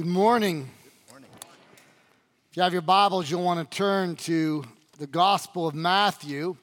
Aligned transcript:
Good 0.00 0.08
morning. 0.08 0.66
If 2.50 2.56
you 2.56 2.62
have 2.62 2.72
your 2.72 2.80
Bibles, 2.80 3.30
you'll 3.30 3.44
want 3.44 3.70
to 3.70 3.76
turn 3.76 4.16
to 4.16 4.64
the 4.98 5.06
Gospel 5.06 5.66
of 5.68 5.74
Matthew. 5.74 6.56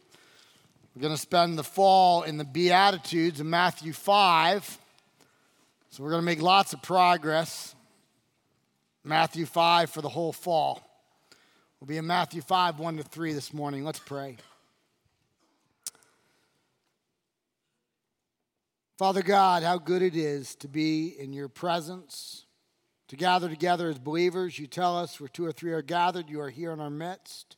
We're 0.96 1.02
going 1.04 1.14
to 1.14 1.22
spend 1.22 1.56
the 1.56 1.64
fall 1.64 2.24
in 2.24 2.40
the 2.40 2.44
Beatitudes 2.44 3.40
in 3.40 3.48
Matthew 3.48 3.94
5. 3.94 4.80
So 5.92 6.02
we're 6.02 6.10
going 6.10 6.24
to 6.24 6.26
make 6.26 6.42
lots 6.42 6.74
of 6.74 6.82
progress. 6.82 7.76
Matthew 9.04 9.46
5 9.46 9.92
for 9.92 10.02
the 10.02 10.10
whole 10.10 10.34
fall. 10.34 10.82
We'll 11.80 11.88
be 11.88 11.98
in 11.98 12.08
Matthew 12.08 12.42
5, 12.42 12.80
1 12.80 12.98
to 12.98 13.04
3 13.04 13.34
this 13.34 13.54
morning. 13.54 13.84
Let's 13.84 14.00
pray. 14.00 14.38
Father 18.98 19.22
God, 19.22 19.62
how 19.62 19.78
good 19.78 20.02
it 20.02 20.16
is 20.16 20.56
to 20.56 20.68
be 20.68 21.10
in 21.20 21.34
your 21.34 21.50
presence, 21.50 22.47
to 23.08 23.16
gather 23.16 23.50
together 23.50 23.90
as 23.90 24.00
believers. 24.00 24.60
You 24.60 24.68
tell 24.68 24.98
us 24.98 25.20
where 25.20 25.30
two 25.30 25.46
or 25.46 25.52
three 25.52 25.72
are 25.72 25.82
gathered, 25.82 26.30
you 26.30 26.42
are 26.42 26.50
here 26.50 26.72
in 26.72 26.80
our 26.80 26.90
midst. 26.90 27.58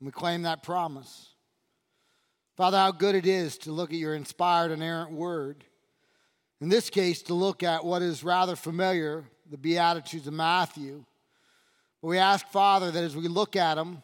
And 0.00 0.06
we 0.06 0.12
claim 0.12 0.42
that 0.42 0.62
promise. 0.62 1.30
Father, 2.56 2.78
how 2.78 2.92
good 2.92 3.14
it 3.14 3.26
is 3.26 3.58
to 3.58 3.72
look 3.72 3.90
at 3.90 3.98
your 3.98 4.14
inspired, 4.14 4.70
inerrant 4.70 5.12
word. 5.12 5.64
In 6.60 6.68
this 6.68 6.88
case, 6.88 7.22
to 7.22 7.34
look 7.34 7.62
at 7.62 7.84
what 7.84 8.02
is 8.02 8.24
rather 8.24 8.56
familiar, 8.56 9.24
the 9.50 9.58
Beatitudes 9.58 10.26
of 10.26 10.32
Matthew. 10.32 11.04
But 12.00 12.08
we 12.08 12.18
ask, 12.18 12.46
Father, 12.48 12.90
that 12.90 13.04
as 13.04 13.14
we 13.14 13.28
look 13.28 13.56
at 13.56 13.74
them, 13.74 14.02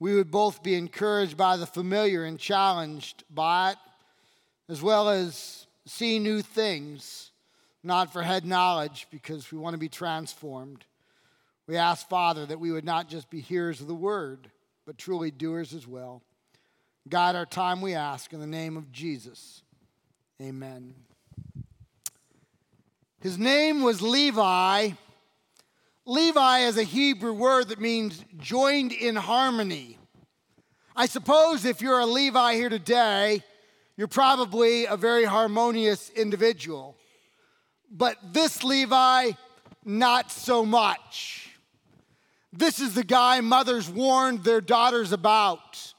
we 0.00 0.14
would 0.14 0.30
both 0.30 0.62
be 0.62 0.74
encouraged 0.74 1.36
by 1.36 1.56
the 1.56 1.66
familiar 1.66 2.24
and 2.24 2.38
challenged 2.38 3.24
by 3.30 3.72
it, 3.72 3.78
as 4.68 4.82
well 4.82 5.08
as 5.08 5.66
see 5.86 6.18
new 6.18 6.42
things, 6.42 7.27
not 7.82 8.12
for 8.12 8.22
head 8.22 8.44
knowledge, 8.44 9.06
because 9.10 9.52
we 9.52 9.58
want 9.58 9.74
to 9.74 9.78
be 9.78 9.88
transformed. 9.88 10.84
We 11.66 11.76
ask, 11.76 12.08
Father, 12.08 12.46
that 12.46 12.60
we 12.60 12.72
would 12.72 12.84
not 12.84 13.08
just 13.08 13.30
be 13.30 13.40
hearers 13.40 13.80
of 13.80 13.86
the 13.86 13.94
word, 13.94 14.50
but 14.86 14.98
truly 14.98 15.30
doers 15.30 15.74
as 15.74 15.86
well. 15.86 16.22
Guide 17.08 17.36
our 17.36 17.46
time, 17.46 17.80
we 17.80 17.94
ask, 17.94 18.32
in 18.32 18.40
the 18.40 18.46
name 18.46 18.76
of 18.76 18.90
Jesus. 18.92 19.62
Amen. 20.40 20.94
His 23.20 23.38
name 23.38 23.82
was 23.82 24.02
Levi. 24.02 24.90
Levi 26.06 26.58
is 26.60 26.76
a 26.76 26.82
Hebrew 26.82 27.32
word 27.32 27.68
that 27.68 27.80
means 27.80 28.24
joined 28.38 28.92
in 28.92 29.16
harmony. 29.16 29.98
I 30.94 31.06
suppose 31.06 31.64
if 31.64 31.80
you're 31.80 32.00
a 32.00 32.06
Levi 32.06 32.54
here 32.54 32.68
today, 32.68 33.42
you're 33.96 34.08
probably 34.08 34.86
a 34.86 34.96
very 34.96 35.24
harmonious 35.24 36.10
individual. 36.10 36.96
But 37.90 38.16
this 38.32 38.62
Levi, 38.62 39.32
not 39.84 40.30
so 40.30 40.64
much. 40.64 41.50
This 42.52 42.80
is 42.80 42.94
the 42.94 43.04
guy 43.04 43.40
mothers 43.40 43.88
warned 43.88 44.44
their 44.44 44.60
daughters 44.60 45.12
about. 45.12 45.94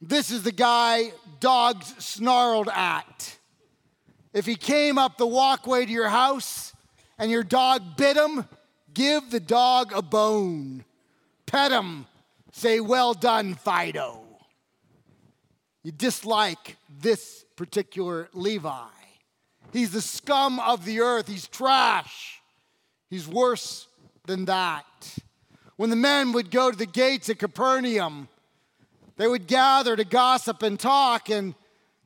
This 0.00 0.30
is 0.30 0.42
the 0.42 0.52
guy 0.52 1.12
dogs 1.40 1.94
snarled 1.98 2.68
at. 2.68 3.38
If 4.32 4.46
he 4.46 4.56
came 4.56 4.98
up 4.98 5.18
the 5.18 5.26
walkway 5.26 5.86
to 5.86 5.92
your 5.92 6.08
house 6.08 6.72
and 7.18 7.30
your 7.30 7.44
dog 7.44 7.96
bit 7.96 8.16
him, 8.16 8.46
give 8.94 9.30
the 9.30 9.40
dog 9.40 9.92
a 9.94 10.02
bone. 10.02 10.84
Pet 11.46 11.70
him. 11.70 12.06
Say, 12.52 12.80
well 12.80 13.14
done, 13.14 13.54
Fido. 13.54 14.20
You 15.82 15.92
dislike 15.92 16.76
this 17.00 17.44
particular 17.56 18.28
Levi. 18.32 19.01
He's 19.72 19.90
the 19.90 20.00
scum 20.00 20.60
of 20.60 20.84
the 20.84 21.00
earth. 21.00 21.28
He's 21.28 21.48
trash. 21.48 22.40
He's 23.08 23.26
worse 23.26 23.88
than 24.26 24.44
that. 24.46 24.84
When 25.76 25.90
the 25.90 25.96
men 25.96 26.32
would 26.32 26.50
go 26.50 26.70
to 26.70 26.76
the 26.76 26.86
gates 26.86 27.28
at 27.30 27.38
Capernaum, 27.38 28.28
they 29.16 29.26
would 29.26 29.46
gather 29.46 29.96
to 29.96 30.04
gossip 30.04 30.62
and 30.62 30.78
talk 30.78 31.28
and 31.28 31.54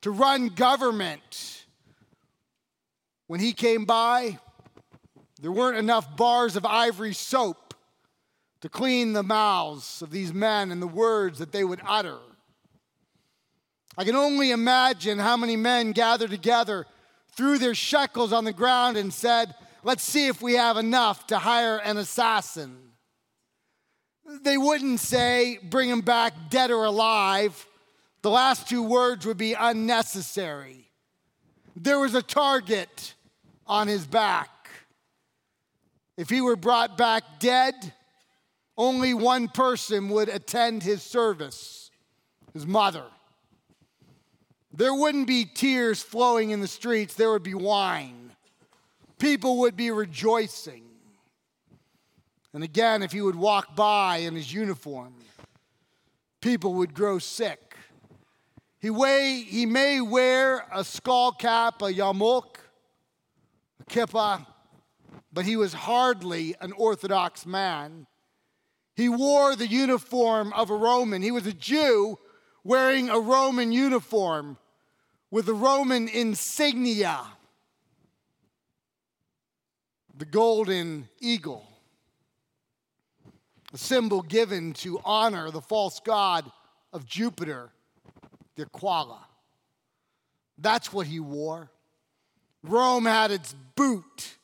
to 0.02 0.10
run 0.10 0.48
government. 0.48 1.64
When 3.26 3.40
he 3.40 3.52
came 3.52 3.84
by, 3.84 4.38
there 5.40 5.52
weren't 5.52 5.78
enough 5.78 6.16
bars 6.16 6.56
of 6.56 6.64
ivory 6.64 7.12
soap 7.12 7.74
to 8.60 8.68
clean 8.68 9.12
the 9.12 9.22
mouths 9.22 10.00
of 10.00 10.10
these 10.10 10.32
men 10.32 10.70
and 10.70 10.80
the 10.80 10.86
words 10.86 11.38
that 11.38 11.52
they 11.52 11.64
would 11.64 11.80
utter. 11.86 12.18
I 13.98 14.04
can 14.04 14.16
only 14.16 14.50
imagine 14.50 15.18
how 15.18 15.36
many 15.36 15.56
men 15.56 15.92
gathered 15.92 16.30
together, 16.30 16.86
threw 17.36 17.58
their 17.58 17.74
shekels 17.74 18.32
on 18.32 18.44
the 18.44 18.52
ground, 18.52 18.96
and 18.96 19.12
said, 19.12 19.54
Let's 19.82 20.02
see 20.02 20.26
if 20.26 20.42
we 20.42 20.54
have 20.54 20.76
enough 20.76 21.26
to 21.28 21.38
hire 21.38 21.78
an 21.78 21.96
assassin. 21.96 22.76
They 24.42 24.58
wouldn't 24.58 25.00
say, 25.00 25.58
Bring 25.62 25.88
him 25.88 26.00
back 26.00 26.32
dead 26.50 26.70
or 26.70 26.84
alive. 26.84 27.66
The 28.22 28.30
last 28.30 28.68
two 28.68 28.82
words 28.82 29.26
would 29.26 29.36
be 29.36 29.54
unnecessary. 29.54 30.90
There 31.76 32.00
was 32.00 32.14
a 32.14 32.22
target 32.22 33.14
on 33.66 33.86
his 33.86 34.06
back. 34.06 34.50
If 36.16 36.30
he 36.30 36.40
were 36.40 36.56
brought 36.56 36.96
back 36.96 37.22
dead, 37.38 37.74
only 38.76 39.14
one 39.14 39.48
person 39.48 40.08
would 40.08 40.28
attend 40.28 40.82
his 40.82 41.02
service 41.02 41.86
his 42.56 42.66
mother. 42.66 43.04
There 44.76 44.94
wouldn't 44.94 45.26
be 45.26 45.46
tears 45.46 46.02
flowing 46.02 46.50
in 46.50 46.60
the 46.60 46.68
streets, 46.68 47.14
there 47.14 47.30
would 47.30 47.42
be 47.42 47.54
wine. 47.54 48.32
People 49.18 49.60
would 49.60 49.74
be 49.74 49.90
rejoicing. 49.90 50.82
And 52.52 52.62
again, 52.62 53.02
if 53.02 53.12
he 53.12 53.22
would 53.22 53.36
walk 53.36 53.74
by 53.74 54.18
in 54.18 54.34
his 54.34 54.52
uniform, 54.52 55.14
people 56.42 56.74
would 56.74 56.92
grow 56.92 57.18
sick. 57.18 57.74
He, 58.78 58.90
weigh, 58.90 59.40
he 59.40 59.64
may 59.64 60.02
wear 60.02 60.66
a 60.72 60.84
skull 60.84 61.32
cap, 61.32 61.80
a 61.80 61.86
yarmulke, 61.86 62.58
a 63.80 63.84
kippah, 63.90 64.46
but 65.32 65.46
he 65.46 65.56
was 65.56 65.72
hardly 65.72 66.54
an 66.60 66.72
Orthodox 66.72 67.46
man. 67.46 68.06
He 68.94 69.08
wore 69.08 69.56
the 69.56 69.66
uniform 69.66 70.52
of 70.52 70.68
a 70.68 70.76
Roman. 70.76 71.22
He 71.22 71.30
was 71.30 71.46
a 71.46 71.52
Jew 71.52 72.18
wearing 72.62 73.08
a 73.08 73.18
Roman 73.18 73.72
uniform 73.72 74.58
with 75.30 75.46
the 75.46 75.54
Roman 75.54 76.08
insignia, 76.08 77.20
the 80.16 80.24
golden 80.24 81.08
eagle, 81.20 81.66
a 83.72 83.78
symbol 83.78 84.22
given 84.22 84.72
to 84.74 85.00
honor 85.04 85.50
the 85.50 85.60
false 85.60 86.00
god 86.00 86.50
of 86.92 87.06
Jupiter, 87.06 87.70
the 88.54 88.62
Aquila. 88.62 89.26
That's 90.58 90.92
what 90.92 91.06
he 91.06 91.20
wore. 91.20 91.70
Rome 92.62 93.04
had 93.04 93.30
its 93.30 93.54
boot 93.74 94.36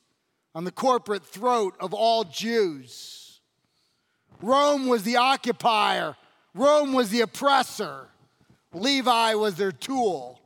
on 0.54 0.64
the 0.64 0.70
corporate 0.70 1.24
throat 1.24 1.74
of 1.80 1.94
all 1.94 2.24
Jews. 2.24 3.40
Rome 4.42 4.86
was 4.86 5.04
the 5.04 5.16
occupier, 5.16 6.16
Rome 6.54 6.92
was 6.92 7.10
the 7.10 7.22
oppressor. 7.22 8.08
Levi 8.74 9.34
was 9.34 9.56
their 9.56 9.72
tool. 9.72 10.41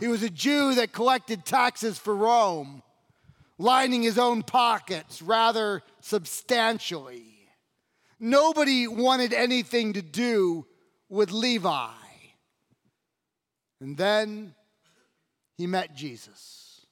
He 0.00 0.06
was 0.06 0.22
a 0.22 0.30
Jew 0.30 0.74
that 0.76 0.92
collected 0.92 1.44
taxes 1.44 1.98
for 1.98 2.14
Rome, 2.14 2.82
lining 3.58 4.02
his 4.02 4.18
own 4.18 4.42
pockets 4.42 5.20
rather 5.20 5.82
substantially. 6.00 7.24
Nobody 8.20 8.86
wanted 8.86 9.32
anything 9.32 9.94
to 9.94 10.02
do 10.02 10.66
with 11.08 11.32
Levi. 11.32 11.88
And 13.80 13.96
then 13.96 14.54
he 15.56 15.66
met 15.66 15.94
Jesus. 15.96 16.86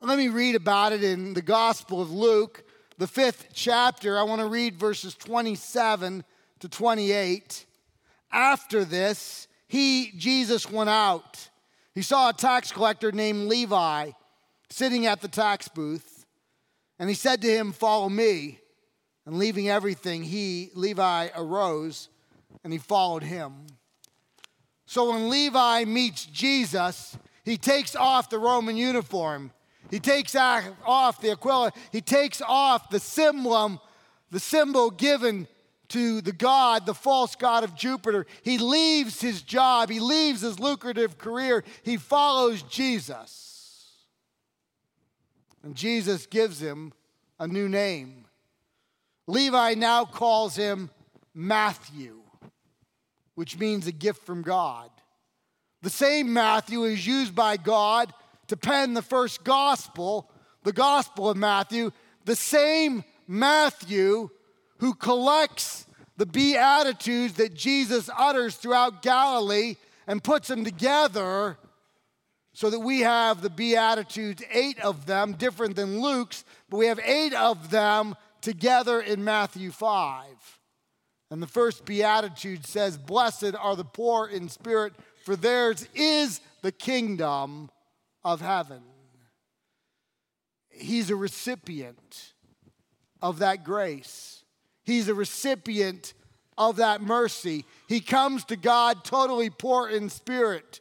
Let 0.00 0.18
me 0.18 0.28
read 0.28 0.54
about 0.54 0.92
it 0.92 1.02
in 1.02 1.34
the 1.34 1.42
Gospel 1.42 2.00
of 2.00 2.12
Luke, 2.12 2.62
the 2.98 3.08
fifth 3.08 3.48
chapter. 3.52 4.16
I 4.16 4.22
want 4.22 4.40
to 4.40 4.46
read 4.46 4.76
verses 4.76 5.14
27 5.14 6.24
to 6.60 6.68
28. 6.68 7.66
After 8.30 8.84
this, 8.84 9.48
he, 9.66 10.12
Jesus, 10.16 10.70
went 10.70 10.90
out 10.90 11.48
he 11.98 12.02
saw 12.02 12.28
a 12.28 12.32
tax 12.32 12.70
collector 12.70 13.10
named 13.10 13.48
Levi 13.48 14.12
sitting 14.70 15.06
at 15.06 15.20
the 15.20 15.26
tax 15.26 15.66
booth, 15.66 16.26
and 16.96 17.08
he 17.08 17.14
said 17.16 17.42
to 17.42 17.48
him, 17.48 17.72
Follow 17.72 18.08
me. 18.08 18.60
And 19.26 19.36
leaving 19.36 19.68
everything, 19.68 20.22
he, 20.22 20.70
Levi, 20.74 21.30
arose 21.34 22.08
and 22.62 22.72
he 22.72 22.78
followed 22.78 23.24
him. 23.24 23.66
So 24.86 25.10
when 25.10 25.28
Levi 25.28 25.86
meets 25.86 26.24
Jesus, 26.26 27.18
he 27.44 27.56
takes 27.56 27.96
off 27.96 28.30
the 28.30 28.38
Roman 28.38 28.76
uniform. 28.76 29.50
He 29.90 29.98
takes 29.98 30.36
off 30.36 31.20
the 31.20 31.32
Aquila. 31.32 31.72
He 31.90 32.00
takes 32.00 32.40
off 32.40 32.90
the 32.90 33.00
symbol, 33.00 33.82
the 34.30 34.38
symbol 34.38 34.92
given 34.92 35.48
to 35.88 36.20
the 36.20 36.32
God, 36.32 36.86
the 36.86 36.94
false 36.94 37.34
God 37.34 37.64
of 37.64 37.74
Jupiter. 37.74 38.26
He 38.42 38.58
leaves 38.58 39.20
his 39.20 39.42
job, 39.42 39.90
he 39.90 40.00
leaves 40.00 40.42
his 40.42 40.60
lucrative 40.60 41.18
career, 41.18 41.64
he 41.82 41.96
follows 41.96 42.62
Jesus. 42.62 43.96
And 45.62 45.74
Jesus 45.74 46.26
gives 46.26 46.60
him 46.60 46.92
a 47.38 47.48
new 47.48 47.68
name. 47.68 48.26
Levi 49.26 49.74
now 49.74 50.04
calls 50.04 50.56
him 50.56 50.90
Matthew, 51.34 52.20
which 53.34 53.58
means 53.58 53.86
a 53.86 53.92
gift 53.92 54.24
from 54.24 54.42
God. 54.42 54.90
The 55.82 55.90
same 55.90 56.32
Matthew 56.32 56.84
is 56.84 57.06
used 57.06 57.34
by 57.34 57.56
God 57.56 58.12
to 58.48 58.56
pen 58.56 58.94
the 58.94 59.02
first 59.02 59.44
gospel, 59.44 60.30
the 60.64 60.72
Gospel 60.72 61.30
of 61.30 61.36
Matthew. 61.36 61.92
The 62.24 62.34
same 62.34 63.04
Matthew 63.26 64.30
who 64.78 64.94
collects 64.94 65.86
the 66.16 66.26
Beatitudes 66.26 67.34
that 67.34 67.54
Jesus 67.54 68.10
utters 68.16 68.56
throughout 68.56 69.02
Galilee 69.02 69.76
and 70.06 70.22
puts 70.22 70.48
them 70.48 70.64
together 70.64 71.58
so 72.52 72.70
that 72.70 72.80
we 72.80 73.00
have 73.00 73.40
the 73.40 73.50
Beatitudes, 73.50 74.42
eight 74.50 74.80
of 74.80 75.06
them, 75.06 75.34
different 75.34 75.76
than 75.76 76.00
Luke's, 76.00 76.44
but 76.68 76.78
we 76.78 76.86
have 76.86 76.98
eight 77.04 77.32
of 77.32 77.70
them 77.70 78.16
together 78.40 79.00
in 79.00 79.22
Matthew 79.22 79.70
5. 79.70 80.24
And 81.30 81.42
the 81.42 81.46
first 81.46 81.84
Beatitude 81.84 82.66
says, 82.66 82.96
Blessed 82.96 83.54
are 83.60 83.76
the 83.76 83.84
poor 83.84 84.26
in 84.26 84.48
spirit, 84.48 84.94
for 85.24 85.36
theirs 85.36 85.86
is 85.94 86.40
the 86.62 86.72
kingdom 86.72 87.70
of 88.24 88.40
heaven. 88.40 88.82
He's 90.70 91.10
a 91.10 91.16
recipient 91.16 92.32
of 93.20 93.40
that 93.40 93.64
grace, 93.64 94.42
he's 94.88 95.08
a 95.08 95.14
recipient 95.14 96.14
of 96.56 96.76
that 96.76 97.00
mercy. 97.00 97.64
He 97.86 98.00
comes 98.00 98.44
to 98.46 98.56
God 98.56 99.04
totally 99.04 99.50
poor 99.50 99.88
in 99.88 100.10
spirit. 100.10 100.80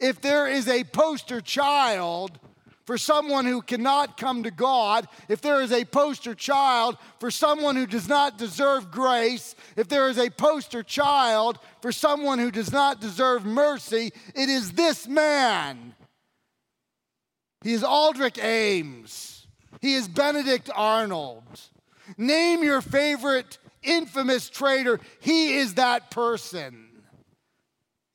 If 0.00 0.20
there 0.20 0.46
is 0.46 0.68
a 0.68 0.84
poster 0.84 1.40
child 1.40 2.38
for 2.86 2.96
someone 2.96 3.44
who 3.44 3.60
cannot 3.60 4.16
come 4.16 4.44
to 4.44 4.50
God, 4.50 5.06
if 5.28 5.42
there 5.42 5.60
is 5.60 5.72
a 5.72 5.84
poster 5.84 6.34
child 6.34 6.96
for 7.20 7.30
someone 7.30 7.76
who 7.76 7.86
does 7.86 8.08
not 8.08 8.38
deserve 8.38 8.90
grace, 8.90 9.54
if 9.76 9.88
there 9.88 10.08
is 10.08 10.18
a 10.18 10.30
poster 10.30 10.82
child 10.82 11.58
for 11.82 11.92
someone 11.92 12.38
who 12.38 12.50
does 12.50 12.72
not 12.72 13.00
deserve 13.00 13.44
mercy, 13.44 14.10
it 14.34 14.48
is 14.48 14.72
this 14.72 15.06
man. 15.06 15.94
He 17.62 17.72
is 17.72 17.84
Aldrich 17.84 18.38
Ames. 18.38 19.46
He 19.82 19.94
is 19.94 20.08
Benedict 20.08 20.70
Arnold. 20.74 21.42
Name 22.16 22.62
your 22.62 22.80
favorite 22.80 23.58
infamous 23.82 24.48
traitor. 24.48 25.00
He 25.20 25.56
is 25.56 25.74
that 25.74 26.10
person 26.10 26.88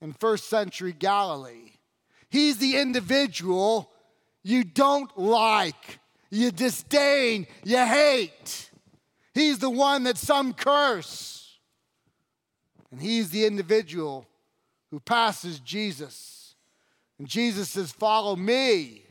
in 0.01 0.13
first 0.13 0.50
century 0.50 0.94
Galilee. 0.94 1.72
He's 2.30 2.57
the 2.57 2.78
individual 2.78 3.92
you 4.44 4.63
don't 4.63 5.18
like, 5.18 6.00
you 6.30 6.51
disdain, 6.51 7.48
you 7.63 7.78
hate. 7.78 8.72
He's 9.34 9.60
the 9.60 9.69
one 9.69 10.04
that 10.04 10.18
some 10.18 10.54
curse. 10.54 11.57
And 12.92 13.01
he's 13.01 13.30
the 13.30 13.45
individual 13.45 14.28
who 14.92 15.00
passes 15.00 15.60
Jesus. 15.60 16.56
And 17.18 17.28
Jesus 17.28 17.69
says, 17.69 17.92
Follow 17.92 18.36
me. 18.36 19.06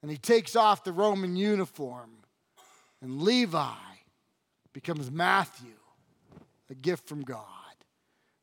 And 0.00 0.10
he 0.10 0.16
takes 0.16 0.56
off 0.56 0.82
the 0.82 0.92
Roman 0.92 1.36
uniform. 1.36 2.10
And 3.02 3.20
Levi 3.22 3.74
becomes 4.72 5.10
Matthew, 5.10 5.74
a 6.70 6.74
gift 6.74 7.08
from 7.08 7.22
God. 7.22 7.46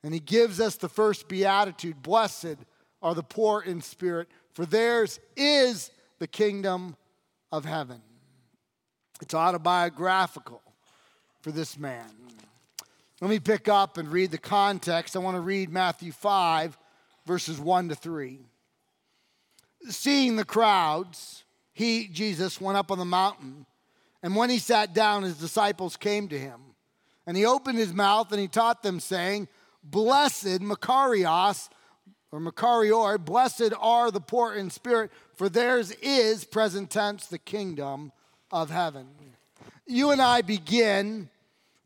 And 0.03 0.13
he 0.13 0.19
gives 0.19 0.59
us 0.59 0.75
the 0.75 0.89
first 0.89 1.27
beatitude 1.27 2.03
Blessed 2.03 2.57
are 3.01 3.15
the 3.15 3.23
poor 3.23 3.61
in 3.61 3.81
spirit, 3.81 4.27
for 4.53 4.65
theirs 4.65 5.19
is 5.35 5.91
the 6.19 6.27
kingdom 6.27 6.97
of 7.51 7.65
heaven. 7.65 8.01
It's 9.21 9.33
autobiographical 9.33 10.61
for 11.41 11.51
this 11.51 11.77
man. 11.77 12.05
Let 13.21 13.29
me 13.29 13.39
pick 13.39 13.67
up 13.67 13.97
and 13.97 14.09
read 14.09 14.31
the 14.31 14.37
context. 14.37 15.15
I 15.15 15.19
want 15.19 15.35
to 15.35 15.41
read 15.41 15.69
Matthew 15.69 16.11
5, 16.11 16.77
verses 17.25 17.59
1 17.59 17.89
to 17.89 17.95
3. 17.95 18.39
Seeing 19.89 20.35
the 20.35 20.45
crowds, 20.45 21.43
he, 21.73 22.07
Jesus, 22.07 22.61
went 22.61 22.77
up 22.77 22.91
on 22.91 22.97
the 22.97 23.05
mountain, 23.05 23.65
and 24.21 24.35
when 24.35 24.49
he 24.49 24.59
sat 24.59 24.93
down, 24.93 25.23
his 25.23 25.37
disciples 25.37 25.95
came 25.95 26.27
to 26.29 26.39
him. 26.39 26.59
And 27.25 27.37
he 27.37 27.45
opened 27.45 27.77
his 27.77 27.93
mouth 27.93 28.31
and 28.31 28.41
he 28.41 28.47
taught 28.47 28.83
them, 28.83 28.99
saying, 28.99 29.47
Blessed 29.83 30.61
Makarios 30.61 31.69
or 32.31 32.39
Makarioi, 32.39 33.23
blessed 33.23 33.73
are 33.79 34.11
the 34.11 34.19
poor 34.19 34.53
in 34.53 34.69
spirit, 34.69 35.11
for 35.35 35.49
theirs 35.49 35.91
is, 36.01 36.43
present 36.43 36.89
tense, 36.89 37.25
the 37.27 37.39
kingdom 37.39 38.11
of 38.51 38.69
heaven. 38.69 39.07
You 39.87 40.11
and 40.11 40.21
I 40.21 40.41
begin 40.41 41.29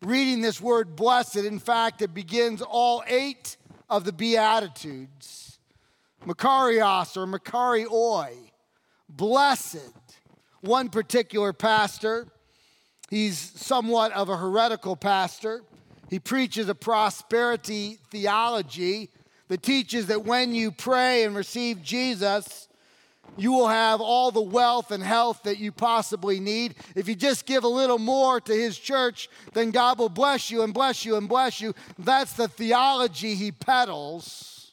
reading 0.02 0.42
this 0.42 0.60
word 0.60 0.96
blessed. 0.96 1.38
In 1.38 1.60
fact, 1.60 2.02
it 2.02 2.14
begins 2.14 2.62
all 2.62 3.04
eight 3.08 3.58
of 3.90 4.04
the 4.04 4.12
Beatitudes. 4.12 5.60
Makarios 6.26 7.16
or 7.18 7.26
Makarioi, 7.28 8.34
blessed. 9.08 9.94
One 10.64 10.88
particular 10.88 11.52
pastor, 11.52 12.26
he's 13.10 13.38
somewhat 13.38 14.14
of 14.14 14.30
a 14.30 14.38
heretical 14.38 14.96
pastor. 14.96 15.62
He 16.10 16.20
preaches 16.20 16.70
a 16.70 16.76
prosperity 16.76 17.98
theology 18.12 19.10
that 19.50 19.62
teaches 19.62 20.08
that 20.08 20.24
when 20.24 20.56
you 20.56 20.72
pray 20.72 21.26
and 21.26 21.36
receive 21.36 21.84
Jesus, 21.84 22.70
you 23.36 23.52
will 23.52 23.68
have 23.68 24.00
all 24.00 24.32
the 24.32 24.42
wealth 24.42 24.92
and 24.92 25.04
health 25.04 25.44
that 25.44 25.58
you 25.58 25.74
possibly 25.74 26.40
need. 26.40 26.76
If 26.96 27.10
you 27.10 27.16
just 27.16 27.46
give 27.46 27.66
a 27.66 27.68
little 27.68 28.00
more 28.00 28.40
to 28.40 28.54
his 28.54 28.78
church, 28.78 29.28
then 29.52 29.72
God 29.72 30.00
will 30.00 30.08
bless 30.08 30.50
you 30.50 30.62
and 30.62 30.74
bless 30.74 31.04
you 31.04 31.18
and 31.18 31.28
bless 31.28 31.60
you. 31.60 31.74
That's 32.00 32.34
the 32.34 32.48
theology 32.48 33.36
he 33.36 33.52
peddles. 33.52 34.72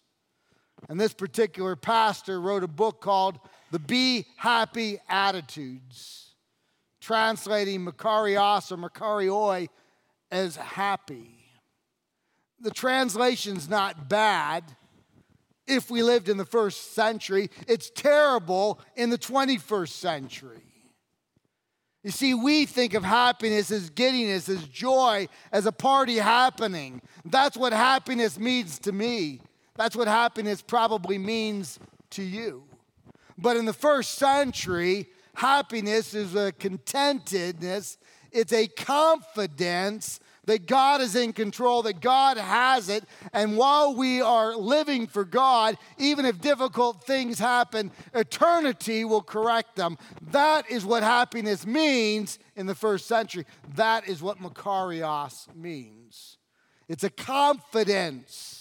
And 0.88 1.00
this 1.00 1.14
particular 1.14 1.74
pastor 1.74 2.40
wrote 2.40 2.62
a 2.62 2.68
book 2.68 3.00
called 3.00 3.40
The 3.70 3.78
Be 3.78 4.26
Happy 4.36 4.98
Attitudes, 5.08 6.34
translating 7.00 7.84
Makarios 7.84 8.72
or 8.72 8.76
Makarioi 8.76 9.68
as 10.30 10.56
happy 10.56 11.40
the 12.60 12.70
translation's 12.70 13.68
not 13.68 14.08
bad 14.08 14.64
if 15.66 15.90
we 15.90 16.02
lived 16.02 16.28
in 16.28 16.36
the 16.36 16.44
first 16.44 16.92
century. 16.92 17.50
It's 17.66 17.90
terrible 17.90 18.80
in 18.96 19.10
the 19.10 19.18
21st 19.18 19.88
century. 19.88 20.62
You 22.02 22.10
see, 22.10 22.32
we 22.32 22.64
think 22.64 22.94
of 22.94 23.04
happiness 23.04 23.70
as 23.70 23.90
giddiness, 23.90 24.48
as 24.48 24.64
joy, 24.64 25.28
as 25.52 25.66
a 25.66 25.72
party 25.72 26.16
happening. 26.16 27.02
That's 27.24 27.56
what 27.56 27.72
happiness 27.72 28.38
means 28.38 28.78
to 28.80 28.92
me. 28.92 29.40
That's 29.76 29.94
what 29.94 30.08
happiness 30.08 30.62
probably 30.62 31.18
means 31.18 31.78
to 32.10 32.22
you. 32.22 32.64
But 33.40 33.56
in 33.56 33.64
the 33.64 33.72
first 33.72 34.16
century, 34.16 35.08
happiness 35.34 36.14
is 36.14 36.34
a 36.34 36.52
contentedness, 36.52 37.96
it's 38.32 38.52
a 38.52 38.68
confidence 38.68 40.20
that 40.44 40.66
God 40.66 41.00
is 41.00 41.14
in 41.14 41.32
control, 41.32 41.82
that 41.82 42.00
God 42.00 42.36
has 42.36 42.88
it. 42.88 43.04
And 43.32 43.56
while 43.56 43.94
we 43.94 44.20
are 44.20 44.56
living 44.56 45.06
for 45.06 45.24
God, 45.24 45.78
even 45.98 46.24
if 46.24 46.40
difficult 46.40 47.04
things 47.04 47.38
happen, 47.38 47.92
eternity 48.14 49.04
will 49.04 49.22
correct 49.22 49.76
them. 49.76 49.96
That 50.30 50.68
is 50.70 50.84
what 50.84 51.02
happiness 51.02 51.66
means 51.66 52.38
in 52.56 52.66
the 52.66 52.74
first 52.74 53.06
century. 53.06 53.46
That 53.76 54.08
is 54.08 54.22
what 54.22 54.38
Makarios 54.38 55.54
means. 55.54 56.38
It's 56.88 57.04
a 57.04 57.10
confidence 57.10 58.59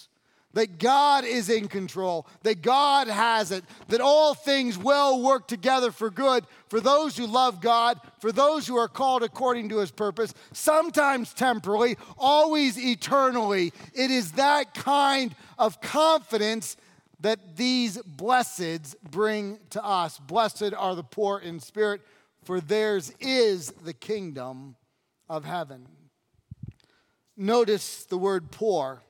that 0.54 0.80
God 0.80 1.26
is 1.26 1.50
in 1.50 1.68
control, 1.68 2.28
that 2.44 2.62
God 2.62 3.08
has 3.08 3.52
it, 3.52 3.64
that 3.88 4.02
all 4.02 4.34
things 4.34 4.78
will 4.78 5.22
work 5.22 5.48
together 5.48 5.92
for 5.92 6.10
good 6.10 6.46
for 6.68 6.80
those 6.80 7.16
who 7.18 7.28
love 7.28 7.62
God, 7.62 8.00
for 8.20 8.32
those 8.32 8.68
who 8.68 8.76
are 8.78 8.88
called 8.88 9.24
according 9.24 9.70
to 9.70 9.78
his 9.78 9.92
purpose, 9.92 10.34
sometimes 10.52 11.34
temporally, 11.34 11.98
always 12.18 12.78
eternally. 12.78 13.72
It 13.94 14.12
is 14.12 14.34
that 14.34 14.74
kind 14.74 15.36
of 15.58 15.82
confidence 15.82 16.78
that 17.22 17.58
these 17.58 17.98
blesseds 17.98 18.96
bring 19.12 19.60
to 19.72 19.84
us. 19.84 20.20
Blessed 20.20 20.74
are 20.76 20.96
the 20.96 21.04
poor 21.04 21.40
in 21.40 21.60
spirit, 21.60 22.02
for 22.44 22.60
theirs 22.62 23.14
is 23.20 23.72
the 23.84 23.94
kingdom 23.94 24.76
of 25.28 25.46
heaven. 25.46 25.88
Notice 27.38 28.06
the 28.06 28.18
word 28.18 28.52
poor 28.52 29.02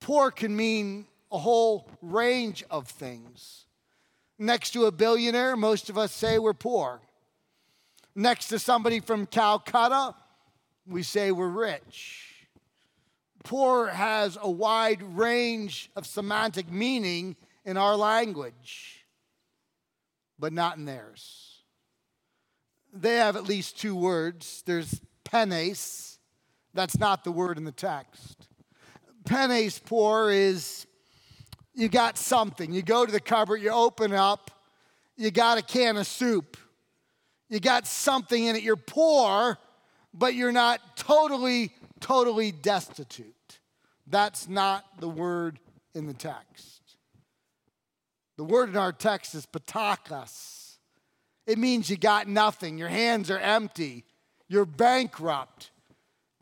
Poor 0.00 0.30
can 0.30 0.56
mean 0.56 1.06
a 1.30 1.38
whole 1.38 1.88
range 2.02 2.64
of 2.70 2.88
things. 2.88 3.66
Next 4.38 4.70
to 4.70 4.86
a 4.86 4.92
billionaire, 4.92 5.56
most 5.56 5.90
of 5.90 5.98
us 5.98 6.12
say 6.12 6.38
we're 6.38 6.54
poor. 6.54 7.00
Next 8.14 8.48
to 8.48 8.58
somebody 8.58 9.00
from 9.00 9.26
Calcutta, 9.26 10.14
we 10.86 11.02
say 11.02 11.30
we're 11.30 11.48
rich. 11.48 12.48
Poor 13.44 13.88
has 13.88 14.36
a 14.40 14.50
wide 14.50 15.02
range 15.02 15.90
of 15.94 16.06
semantic 16.06 16.70
meaning 16.70 17.36
in 17.64 17.76
our 17.76 17.96
language, 17.96 19.04
but 20.38 20.52
not 20.52 20.76
in 20.76 20.86
theirs. 20.86 21.62
they 22.92 23.16
have 23.16 23.36
at 23.36 23.44
least 23.44 23.78
two 23.78 23.94
words. 23.94 24.62
There's 24.66 25.00
penes, 25.24 26.18
that's 26.74 26.98
not 26.98 27.24
the 27.24 27.32
word 27.32 27.56
in 27.56 27.64
the 27.64 27.72
text. 27.72 28.48
Penes 29.30 29.78
poor 29.78 30.32
is 30.32 30.88
you 31.72 31.88
got 31.88 32.18
something. 32.18 32.72
You 32.72 32.82
go 32.82 33.06
to 33.06 33.12
the 33.12 33.20
cupboard, 33.20 33.58
you 33.58 33.70
open 33.70 34.12
up, 34.12 34.50
you 35.16 35.30
got 35.30 35.56
a 35.56 35.62
can 35.62 35.96
of 35.96 36.08
soup. 36.08 36.56
You 37.48 37.60
got 37.60 37.86
something 37.86 38.44
in 38.44 38.56
it. 38.56 38.62
You're 38.62 38.74
poor, 38.74 39.56
but 40.12 40.34
you're 40.34 40.50
not 40.50 40.96
totally, 40.96 41.70
totally 42.00 42.50
destitute. 42.50 43.60
That's 44.08 44.48
not 44.48 44.84
the 44.98 45.08
word 45.08 45.60
in 45.94 46.08
the 46.08 46.14
text. 46.14 46.96
The 48.36 48.44
word 48.44 48.68
in 48.68 48.76
our 48.76 48.92
text 48.92 49.36
is 49.36 49.46
ptochos. 49.46 50.78
It 51.46 51.56
means 51.56 51.88
you 51.88 51.96
got 51.96 52.26
nothing. 52.26 52.78
Your 52.78 52.88
hands 52.88 53.30
are 53.30 53.38
empty. 53.38 54.04
You're 54.48 54.66
bankrupt. 54.66 55.70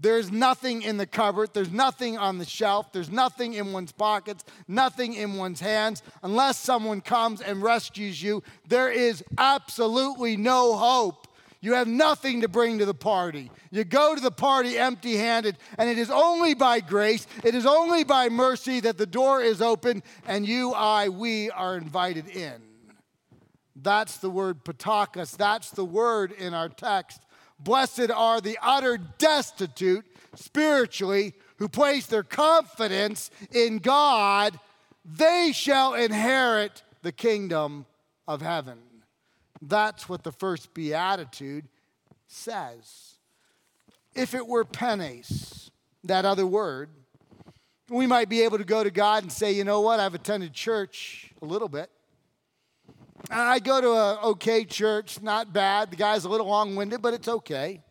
There's 0.00 0.30
nothing 0.30 0.82
in 0.82 0.96
the 0.96 1.06
cupboard. 1.06 1.50
There's 1.52 1.72
nothing 1.72 2.16
on 2.18 2.38
the 2.38 2.44
shelf. 2.44 2.92
There's 2.92 3.10
nothing 3.10 3.54
in 3.54 3.72
one's 3.72 3.90
pockets, 3.90 4.44
nothing 4.68 5.14
in 5.14 5.34
one's 5.34 5.60
hands. 5.60 6.02
Unless 6.22 6.58
someone 6.58 7.00
comes 7.00 7.40
and 7.40 7.62
rescues 7.62 8.22
you, 8.22 8.42
there 8.68 8.90
is 8.90 9.24
absolutely 9.36 10.36
no 10.36 10.76
hope. 10.76 11.26
You 11.60 11.74
have 11.74 11.88
nothing 11.88 12.42
to 12.42 12.48
bring 12.48 12.78
to 12.78 12.86
the 12.86 12.94
party. 12.94 13.50
You 13.72 13.82
go 13.82 14.14
to 14.14 14.20
the 14.20 14.30
party 14.30 14.78
empty 14.78 15.16
handed, 15.16 15.58
and 15.76 15.90
it 15.90 15.98
is 15.98 16.10
only 16.10 16.54
by 16.54 16.78
grace, 16.78 17.26
it 17.42 17.56
is 17.56 17.66
only 17.66 18.04
by 18.04 18.28
mercy 18.28 18.78
that 18.80 18.96
the 18.96 19.06
door 19.06 19.42
is 19.42 19.60
open, 19.60 20.04
and 20.28 20.46
you, 20.46 20.72
I, 20.72 21.08
we 21.08 21.50
are 21.50 21.76
invited 21.76 22.28
in. 22.28 22.62
That's 23.74 24.18
the 24.18 24.30
word 24.30 24.64
ptochos. 24.64 25.36
That's 25.36 25.70
the 25.70 25.84
word 25.84 26.30
in 26.30 26.54
our 26.54 26.68
text 26.68 27.22
Blessed 27.58 28.10
are 28.10 28.40
the 28.40 28.58
utter 28.62 28.98
destitute 28.98 30.06
spiritually 30.34 31.34
who 31.56 31.68
place 31.68 32.06
their 32.06 32.22
confidence 32.22 33.30
in 33.52 33.78
God. 33.78 34.58
They 35.04 35.52
shall 35.52 35.94
inherit 35.94 36.82
the 37.02 37.12
kingdom 37.12 37.86
of 38.26 38.42
heaven. 38.42 38.78
That's 39.60 40.08
what 40.08 40.22
the 40.22 40.32
first 40.32 40.72
beatitude 40.72 41.64
says. 42.28 43.14
If 44.14 44.34
it 44.34 44.46
were 44.46 44.64
penes, 44.64 45.70
that 46.04 46.24
other 46.24 46.46
word, 46.46 46.90
we 47.88 48.06
might 48.06 48.28
be 48.28 48.42
able 48.42 48.58
to 48.58 48.64
go 48.64 48.84
to 48.84 48.90
God 48.90 49.22
and 49.22 49.32
say, 49.32 49.52
you 49.52 49.64
know 49.64 49.80
what, 49.80 49.98
I've 49.98 50.14
attended 50.14 50.52
church 50.52 51.32
a 51.42 51.44
little 51.44 51.68
bit. 51.68 51.90
I 53.30 53.58
go 53.58 53.80
to 53.80 53.88
a 53.90 54.20
okay 54.30 54.64
church, 54.64 55.20
not 55.22 55.52
bad. 55.52 55.90
The 55.90 55.96
guy's 55.96 56.24
a 56.24 56.28
little 56.28 56.46
long-winded, 56.46 57.02
but 57.02 57.14
it's 57.14 57.28
okay. 57.28 57.82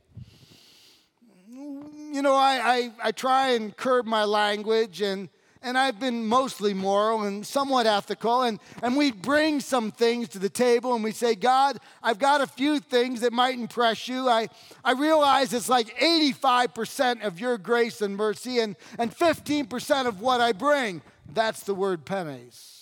You 1.50 2.22
know, 2.22 2.36
I, 2.36 2.62
I, 2.64 2.92
I 3.04 3.12
try 3.12 3.50
and 3.50 3.76
curb 3.76 4.06
my 4.06 4.24
language 4.24 5.02
and 5.02 5.30
and 5.62 5.78
I've 5.78 6.00
been 6.00 6.26
mostly 6.26 6.74
moral 6.74 7.24
and 7.24 7.46
somewhat 7.46 7.88
ethical. 7.88 8.44
And, 8.44 8.60
and 8.82 8.96
we 8.96 9.12
bring 9.12 9.60
some 9.60 9.92
things 9.92 10.30
to 10.30 10.40
the 10.40 10.50
table 10.50 10.94
and 10.94 11.04
we 11.04 11.12
say, 11.12 11.36
God, 11.36 11.80
I've 12.02 12.20
got 12.20 12.42
a 12.42 12.48
few 12.48 12.80
things 12.80 13.22
that 13.22 13.34
might 13.34 13.56
impress 13.56 14.08
you. 14.08 14.30
I, 14.30 14.50
I 14.84 14.94
realize 14.94 15.54
it's 15.54 15.68
like 15.68 15.98
85% 15.98 17.26
of 17.26 17.40
your 17.40 17.58
grace 17.58 18.02
and 18.02 18.16
mercy 18.16 18.60
and, 18.60 18.76
and 18.98 19.14
15% 19.14 20.06
of 20.06 20.22
what 20.22 20.42
I 20.42 20.52
bring. 20.54 21.02
That's 21.34 21.64
the 21.64 21.76
word 21.76 22.06
penes. 22.06 22.77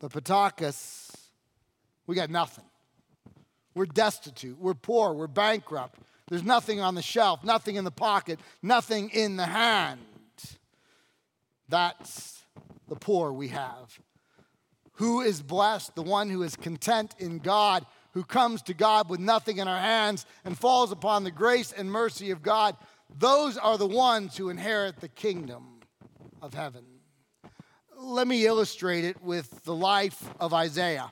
The 0.00 0.08
Ptochos, 0.08 1.10
we 2.06 2.14
got 2.14 2.30
nothing. 2.30 2.64
We're 3.74 3.86
destitute. 3.86 4.58
We're 4.58 4.74
poor. 4.74 5.12
We're 5.12 5.26
bankrupt. 5.26 5.98
There's 6.28 6.44
nothing 6.44 6.80
on 6.80 6.94
the 6.94 7.02
shelf, 7.02 7.42
nothing 7.42 7.76
in 7.76 7.84
the 7.84 7.90
pocket, 7.90 8.38
nothing 8.62 9.10
in 9.10 9.36
the 9.36 9.46
hand. 9.46 10.00
That's 11.68 12.42
the 12.88 12.96
poor 12.96 13.32
we 13.32 13.48
have. 13.48 13.98
Who 14.94 15.20
is 15.20 15.42
blessed? 15.42 15.94
The 15.94 16.02
one 16.02 16.28
who 16.28 16.42
is 16.42 16.56
content 16.56 17.14
in 17.18 17.38
God, 17.38 17.86
who 18.12 18.24
comes 18.24 18.62
to 18.62 18.74
God 18.74 19.08
with 19.08 19.20
nothing 19.20 19.58
in 19.58 19.68
our 19.68 19.80
hands 19.80 20.26
and 20.44 20.58
falls 20.58 20.92
upon 20.92 21.24
the 21.24 21.30
grace 21.30 21.72
and 21.72 21.90
mercy 21.90 22.30
of 22.30 22.42
God. 22.42 22.76
Those 23.16 23.56
are 23.56 23.78
the 23.78 23.86
ones 23.86 24.36
who 24.36 24.50
inherit 24.50 25.00
the 25.00 25.08
kingdom 25.08 25.80
of 26.42 26.54
heaven 26.54 26.97
let 28.00 28.28
me 28.28 28.46
illustrate 28.46 29.04
it 29.04 29.22
with 29.22 29.64
the 29.64 29.74
life 29.74 30.22
of 30.38 30.54
Isaiah. 30.54 31.10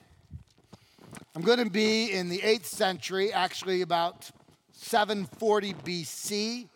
I'm 1.34 1.42
going 1.42 1.62
to 1.62 1.68
be 1.68 2.12
in 2.12 2.28
the 2.28 2.38
8th 2.38 2.64
century, 2.64 3.32
actually 3.32 3.82
about 3.82 4.30
740 4.72 5.74
BC. 5.74 6.68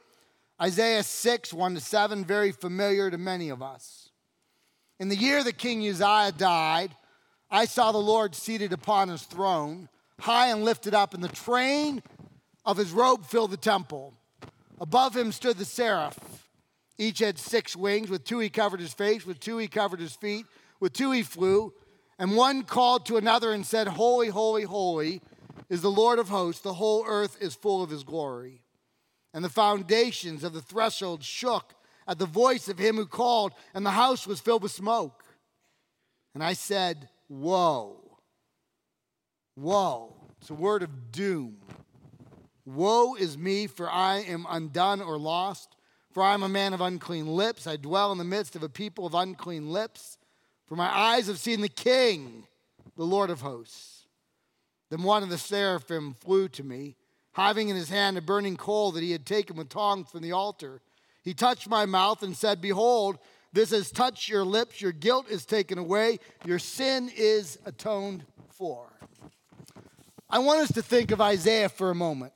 Isaiah 0.61 1.03
6, 1.03 1.55
1 1.55 1.75
to 1.75 1.81
7, 1.81 2.25
very 2.25 2.51
familiar 2.51 3.11
to 3.11 3.19
many 3.19 3.49
of 3.51 3.63
us. 3.63 4.11
In 4.99 5.09
the 5.09 5.17
year 5.17 5.45
that 5.45 5.59
King 5.59 5.89
Uzziah 5.89 6.33
died, 6.37 6.95
I 7.51 7.65
saw 7.65 7.93
the 7.93 7.99
Lord 7.99 8.35
seated 8.35 8.73
upon 8.73 9.09
his 9.09 9.23
throne, 9.23 9.89
high 10.19 10.49
and 10.49 10.65
lifted 10.65 10.93
up, 10.93 11.15
and 11.15 11.23
the 11.23 11.29
train 11.29 12.03
of 12.67 12.77
his 12.77 12.91
robe 12.91 13.25
filled 13.25 13.53
the 13.53 13.57
temple. 13.57 14.15
Above 14.81 15.17
him 15.17 15.31
stood 15.31 15.57
the 15.57 15.65
seraph. 15.65 16.19
Each 17.01 17.21
had 17.21 17.39
six 17.39 17.75
wings. 17.75 18.11
With 18.11 18.25
two 18.25 18.41
he 18.41 18.51
covered 18.51 18.79
his 18.79 18.93
face, 18.93 19.25
with 19.25 19.41
two 19.41 19.57
he 19.57 19.69
covered 19.69 20.01
his 20.01 20.15
feet, 20.15 20.45
with 20.81 20.93
two 20.93 21.13
he 21.13 21.23
flew. 21.23 21.73
And 22.19 22.37
one 22.37 22.63
called 22.63 23.07
to 23.07 23.17
another 23.17 23.53
and 23.53 23.65
said, 23.65 23.89
Holy, 23.89 24.29
holy, 24.29 24.65
holy 24.65 25.23
is 25.71 25.81
the 25.81 25.91
Lord 25.91 26.19
of 26.19 26.29
hosts. 26.29 26.61
The 26.61 26.75
whole 26.75 27.07
earth 27.07 27.39
is 27.41 27.55
full 27.55 27.83
of 27.83 27.89
his 27.89 28.05
glory. 28.05 28.61
And 29.33 29.43
the 29.43 29.49
foundations 29.49 30.45
of 30.45 30.53
the 30.53 30.61
threshold 30.61 31.25
shook 31.25 31.73
at 32.07 32.19
the 32.19 32.27
voice 32.27 32.69
of 32.69 32.79
him 32.79 32.97
who 32.97 33.07
called, 33.07 33.55
and 33.73 33.87
the 33.87 33.93
house 33.93 34.27
was 34.27 34.41
filled 34.41 34.63
with 34.63 34.73
smoke. 34.73 35.25
And 36.35 36.45
I 36.45 36.53
said, 36.53 37.09
Woe. 37.31 38.19
Woe. 39.57 40.17
It's 40.43 40.51
a 40.51 40.55
word 40.55 40.83
of 40.83 41.13
doom. 41.13 41.57
Woe 42.67 43.15
is 43.15 43.39
me, 43.39 43.69
for 43.69 43.89
I 43.91 44.19
am 44.19 44.47
undone 44.51 45.01
or 45.01 45.17
lost. 45.17 45.77
For 46.11 46.23
I 46.23 46.35
am 46.35 46.43
a 46.43 46.49
man 46.49 46.73
of 46.73 46.81
unclean 46.81 47.27
lips. 47.27 47.67
I 47.67 47.77
dwell 47.77 48.11
in 48.13 48.19
the 48.19 48.25
midst 48.25 48.57
of 48.57 48.63
a 48.63 48.69
people 48.69 49.07
of 49.07 49.15
unclean 49.15 49.71
lips. 49.71 50.19
For 50.67 50.77
my 50.77 50.89
eyes 50.89 51.27
have 51.27 51.39
seen 51.39 51.61
the 51.61 51.69
King, 51.69 52.47
the 52.97 53.05
Lord 53.05 53.31
of 53.31 53.41
hosts. 53.41 54.07
Then 54.91 55.03
one 55.03 55.23
of 55.23 55.29
the 55.29 55.39
seraphim 55.39 56.15
flew 56.15 56.49
to 56.49 56.65
me, 56.65 56.97
having 57.33 57.69
in 57.69 57.77
his 57.77 57.89
hand 57.89 58.19
a 58.19 58.21
burning 58.21 58.57
coal 58.57 58.91
that 58.93 59.03
he 59.03 59.13
had 59.13 59.25
taken 59.25 59.57
with 59.57 59.69
tongs 59.69 60.11
from 60.11 60.23
the 60.23 60.33
altar. 60.33 60.81
He 61.23 61.33
touched 61.33 61.69
my 61.69 61.87
mouth 61.87 62.23
and 62.23 62.37
said, 62.37 62.61
Behold, 62.61 63.19
this 63.53 63.71
has 63.71 63.91
touched 63.91 64.29
your 64.29 64.45
lips. 64.45 64.81
Your 64.81 64.93
guilt 64.93 65.27
is 65.29 65.45
taken 65.45 65.79
away. 65.79 66.19
Your 66.45 66.59
sin 66.59 67.11
is 67.17 67.59
atoned 67.65 68.25
for. 68.49 68.87
I 70.29 70.39
want 70.39 70.61
us 70.61 70.73
to 70.73 70.83
think 70.83 71.11
of 71.11 71.21
Isaiah 71.21 71.69
for 71.69 71.91
a 71.91 71.95
moment. 71.95 72.33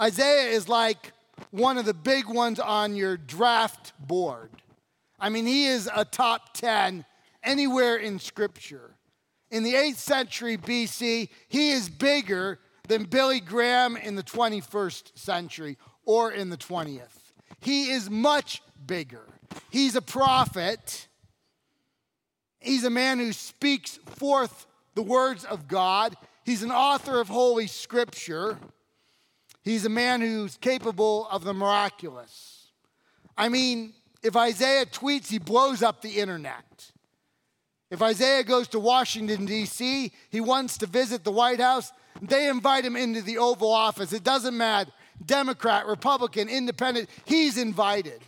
Isaiah 0.00 0.50
is 0.50 0.68
like 0.68 1.12
one 1.50 1.78
of 1.78 1.84
the 1.84 1.94
big 1.94 2.28
ones 2.28 2.58
on 2.60 2.96
your 2.96 3.16
draft 3.16 3.92
board. 3.98 4.50
I 5.18 5.28
mean, 5.28 5.46
he 5.46 5.66
is 5.66 5.88
a 5.94 6.04
top 6.04 6.54
10 6.54 7.04
anywhere 7.42 7.96
in 7.96 8.18
Scripture. 8.18 8.96
In 9.50 9.62
the 9.62 9.74
8th 9.74 9.96
century 9.96 10.56
BC, 10.56 11.28
he 11.48 11.70
is 11.70 11.88
bigger 11.88 12.58
than 12.88 13.04
Billy 13.04 13.40
Graham 13.40 13.96
in 13.96 14.14
the 14.14 14.22
21st 14.22 15.16
century 15.16 15.78
or 16.04 16.32
in 16.32 16.50
the 16.50 16.56
20th. 16.56 17.32
He 17.60 17.90
is 17.90 18.10
much 18.10 18.62
bigger. 18.86 19.22
He's 19.70 19.96
a 19.96 20.02
prophet. 20.02 21.08
He's 22.60 22.84
a 22.84 22.90
man 22.90 23.18
who 23.18 23.32
speaks 23.32 23.98
forth 24.06 24.66
the 24.94 25.02
words 25.02 25.44
of 25.44 25.68
God. 25.68 26.16
He's 26.44 26.62
an 26.62 26.70
author 26.70 27.20
of 27.20 27.28
Holy 27.28 27.66
Scripture. 27.66 28.58
He's 29.66 29.84
a 29.84 29.88
man 29.88 30.20
who's 30.20 30.56
capable 30.58 31.26
of 31.26 31.42
the 31.42 31.52
miraculous. 31.52 32.68
I 33.36 33.48
mean, 33.48 33.94
if 34.22 34.36
Isaiah 34.36 34.86
tweets, 34.86 35.26
he 35.26 35.38
blows 35.38 35.82
up 35.82 36.02
the 36.02 36.20
internet. 36.20 36.92
If 37.90 38.00
Isaiah 38.00 38.44
goes 38.44 38.68
to 38.68 38.78
Washington, 38.78 39.44
D.C., 39.44 40.12
he 40.30 40.40
wants 40.40 40.78
to 40.78 40.86
visit 40.86 41.24
the 41.24 41.32
White 41.32 41.58
House, 41.58 41.90
they 42.22 42.48
invite 42.48 42.84
him 42.84 42.94
into 42.94 43.22
the 43.22 43.38
Oval 43.38 43.72
Office. 43.72 44.12
It 44.12 44.22
doesn't 44.22 44.56
matter 44.56 44.92
Democrat, 45.24 45.86
Republican, 45.86 46.48
Independent, 46.48 47.10
he's 47.24 47.58
invited. 47.58 48.20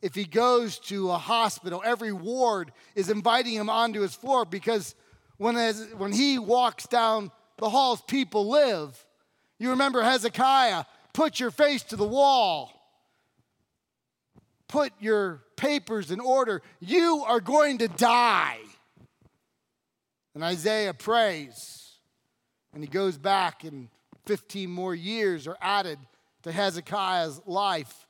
If 0.00 0.14
he 0.14 0.24
goes 0.24 0.78
to 0.78 1.10
a 1.10 1.18
hospital, 1.18 1.82
every 1.84 2.12
ward 2.12 2.72
is 2.94 3.10
inviting 3.10 3.52
him 3.52 3.68
onto 3.68 4.00
his 4.00 4.14
floor 4.14 4.46
because 4.46 4.94
when, 5.36 5.58
as, 5.58 5.88
when 5.98 6.12
he 6.12 6.38
walks 6.38 6.86
down 6.86 7.30
the 7.58 7.68
halls, 7.68 8.00
people 8.00 8.48
live. 8.48 9.05
You 9.58 9.70
remember 9.70 10.02
Hezekiah, 10.02 10.84
put 11.12 11.40
your 11.40 11.50
face 11.50 11.82
to 11.84 11.96
the 11.96 12.06
wall. 12.06 12.72
Put 14.68 14.92
your 14.98 15.42
papers 15.56 16.10
in 16.10 16.20
order. 16.20 16.62
You 16.80 17.24
are 17.26 17.40
going 17.40 17.78
to 17.78 17.88
die. 17.88 18.58
And 20.34 20.44
Isaiah 20.44 20.92
prays 20.92 21.94
And 22.74 22.82
he 22.82 22.88
goes 22.88 23.16
back, 23.16 23.64
and 23.64 23.88
15 24.26 24.68
more 24.68 24.94
years 24.94 25.46
are 25.46 25.56
added 25.62 25.98
to 26.42 26.52
Hezekiah's 26.52 27.40
life. 27.46 28.06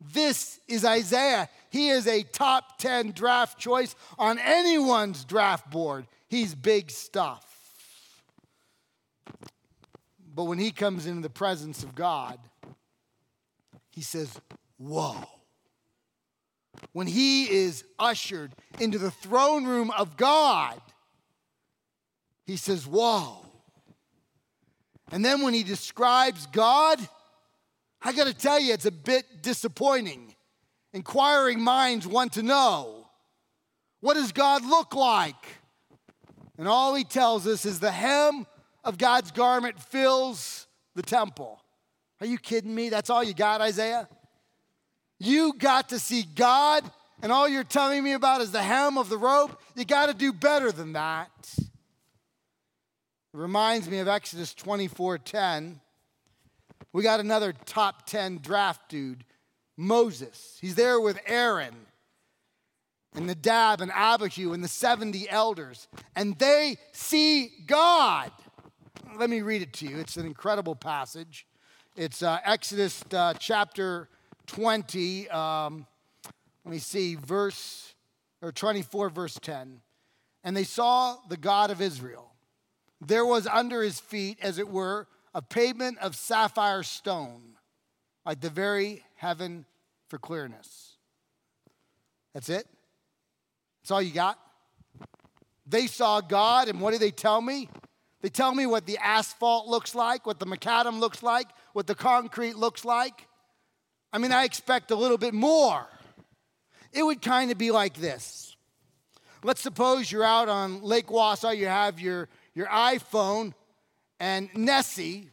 This 0.00 0.60
is 0.68 0.84
Isaiah. 0.84 1.48
He 1.70 1.88
is 1.88 2.06
a 2.06 2.22
top 2.22 2.78
10 2.78 3.12
draft 3.12 3.58
choice 3.58 3.94
on 4.18 4.38
anyone's 4.38 5.24
draft 5.24 5.70
board. 5.70 6.06
He's 6.28 6.54
big 6.54 6.90
stuff. 6.90 7.44
But 10.36 10.44
when 10.44 10.58
he 10.58 10.70
comes 10.70 11.06
into 11.06 11.22
the 11.22 11.30
presence 11.30 11.82
of 11.82 11.94
God, 11.94 12.38
he 13.88 14.02
says, 14.02 14.38
Whoa. 14.76 15.16
When 16.92 17.06
he 17.06 17.50
is 17.50 17.84
ushered 17.98 18.52
into 18.78 18.98
the 18.98 19.10
throne 19.10 19.64
room 19.64 19.90
of 19.92 20.18
God, 20.18 20.78
he 22.44 22.58
says, 22.58 22.86
Whoa. 22.86 23.46
And 25.10 25.24
then 25.24 25.40
when 25.40 25.54
he 25.54 25.62
describes 25.62 26.44
God, 26.48 26.98
I 28.02 28.12
got 28.12 28.26
to 28.26 28.34
tell 28.34 28.60
you, 28.60 28.74
it's 28.74 28.84
a 28.84 28.92
bit 28.92 29.24
disappointing. 29.40 30.34
Inquiring 30.92 31.62
minds 31.62 32.06
want 32.06 32.34
to 32.34 32.42
know 32.42 33.08
what 34.00 34.14
does 34.14 34.32
God 34.32 34.66
look 34.66 34.94
like? 34.94 35.34
And 36.58 36.68
all 36.68 36.94
he 36.94 37.04
tells 37.04 37.46
us 37.46 37.64
is 37.64 37.80
the 37.80 37.90
hem 37.90 38.46
of 38.86 38.96
God's 38.96 39.30
garment 39.30 39.78
fills 39.78 40.66
the 40.94 41.02
temple. 41.02 41.60
Are 42.20 42.26
you 42.26 42.38
kidding 42.38 42.74
me? 42.74 42.88
That's 42.88 43.10
all 43.10 43.22
you 43.22 43.34
got, 43.34 43.60
Isaiah? 43.60 44.08
You 45.18 45.52
got 45.58 45.90
to 45.90 45.98
see 45.98 46.24
God, 46.34 46.82
and 47.22 47.30
all 47.30 47.46
you're 47.46 47.64
telling 47.64 48.02
me 48.02 48.12
about 48.12 48.40
is 48.40 48.52
the 48.52 48.62
hem 48.62 48.96
of 48.96 49.10
the 49.10 49.18
robe? 49.18 49.56
You 49.74 49.84
got 49.84 50.06
to 50.06 50.14
do 50.14 50.32
better 50.32 50.72
than 50.72 50.94
that. 50.94 51.30
It 51.58 51.66
reminds 53.34 53.90
me 53.90 53.98
of 53.98 54.08
Exodus 54.08 54.54
24 54.54 55.18
10 55.18 55.80
we 56.96 57.02
got 57.02 57.20
another 57.20 57.52
top 57.66 58.06
10 58.06 58.38
draft 58.38 58.88
dude, 58.88 59.22
Moses. 59.76 60.56
He's 60.62 60.76
there 60.76 60.98
with 60.98 61.20
Aaron 61.26 61.74
and 63.14 63.26
Nadab 63.26 63.82
and 63.82 63.92
Abihu 63.92 64.54
and 64.54 64.64
the 64.64 64.68
70 64.68 65.28
elders, 65.28 65.88
and 66.14 66.38
they 66.38 66.78
see 66.92 67.50
God. 67.66 68.30
Let 69.18 69.30
me 69.30 69.40
read 69.40 69.62
it 69.62 69.72
to 69.74 69.86
you. 69.86 69.96
It's 69.96 70.18
an 70.18 70.26
incredible 70.26 70.74
passage. 70.74 71.46
It's 71.96 72.22
uh, 72.22 72.38
Exodus 72.44 73.02
uh, 73.14 73.32
chapter 73.38 74.10
20. 74.46 75.30
Um, 75.30 75.86
let 76.64 76.72
me 76.72 76.78
see, 76.78 77.14
verse 77.14 77.94
or 78.42 78.52
24, 78.52 79.08
verse 79.08 79.38
10. 79.40 79.80
And 80.44 80.54
they 80.54 80.64
saw 80.64 81.16
the 81.30 81.38
God 81.38 81.70
of 81.70 81.80
Israel. 81.80 82.34
There 83.00 83.24
was 83.24 83.46
under 83.46 83.82
his 83.82 83.98
feet, 83.98 84.38
as 84.42 84.58
it 84.58 84.68
were, 84.68 85.06
a 85.34 85.40
pavement 85.40 85.96
of 85.98 86.14
sapphire 86.14 86.82
stone, 86.82 87.56
like 88.26 88.40
the 88.40 88.50
very 88.50 89.02
heaven 89.14 89.64
for 90.08 90.18
clearness. 90.18 90.96
That's 92.34 92.50
it? 92.50 92.66
That's 93.82 93.92
all 93.92 94.02
you 94.02 94.12
got? 94.12 94.38
They 95.66 95.86
saw 95.86 96.20
God, 96.20 96.68
and 96.68 96.82
what 96.82 96.92
do 96.92 96.98
they 96.98 97.10
tell 97.10 97.40
me? 97.40 97.70
They 98.26 98.30
tell 98.30 98.52
me 98.52 98.66
what 98.66 98.86
the 98.86 98.98
asphalt 98.98 99.68
looks 99.68 99.94
like, 99.94 100.26
what 100.26 100.40
the 100.40 100.46
macadam 100.46 100.98
looks 100.98 101.22
like, 101.22 101.46
what 101.74 101.86
the 101.86 101.94
concrete 101.94 102.56
looks 102.56 102.84
like. 102.84 103.28
I 104.12 104.18
mean, 104.18 104.32
I 104.32 104.42
expect 104.42 104.90
a 104.90 104.96
little 104.96 105.16
bit 105.16 105.32
more. 105.32 105.86
It 106.92 107.04
would 107.04 107.22
kind 107.22 107.52
of 107.52 107.56
be 107.56 107.70
like 107.70 107.98
this. 107.98 108.56
Let's 109.44 109.60
suppose 109.60 110.10
you're 110.10 110.24
out 110.24 110.48
on 110.48 110.82
Lake 110.82 111.06
Wausau, 111.06 111.56
you 111.56 111.66
have 111.66 112.00
your, 112.00 112.28
your 112.52 112.66
iPhone, 112.66 113.54
and 114.18 114.48
Nessie 114.56 115.30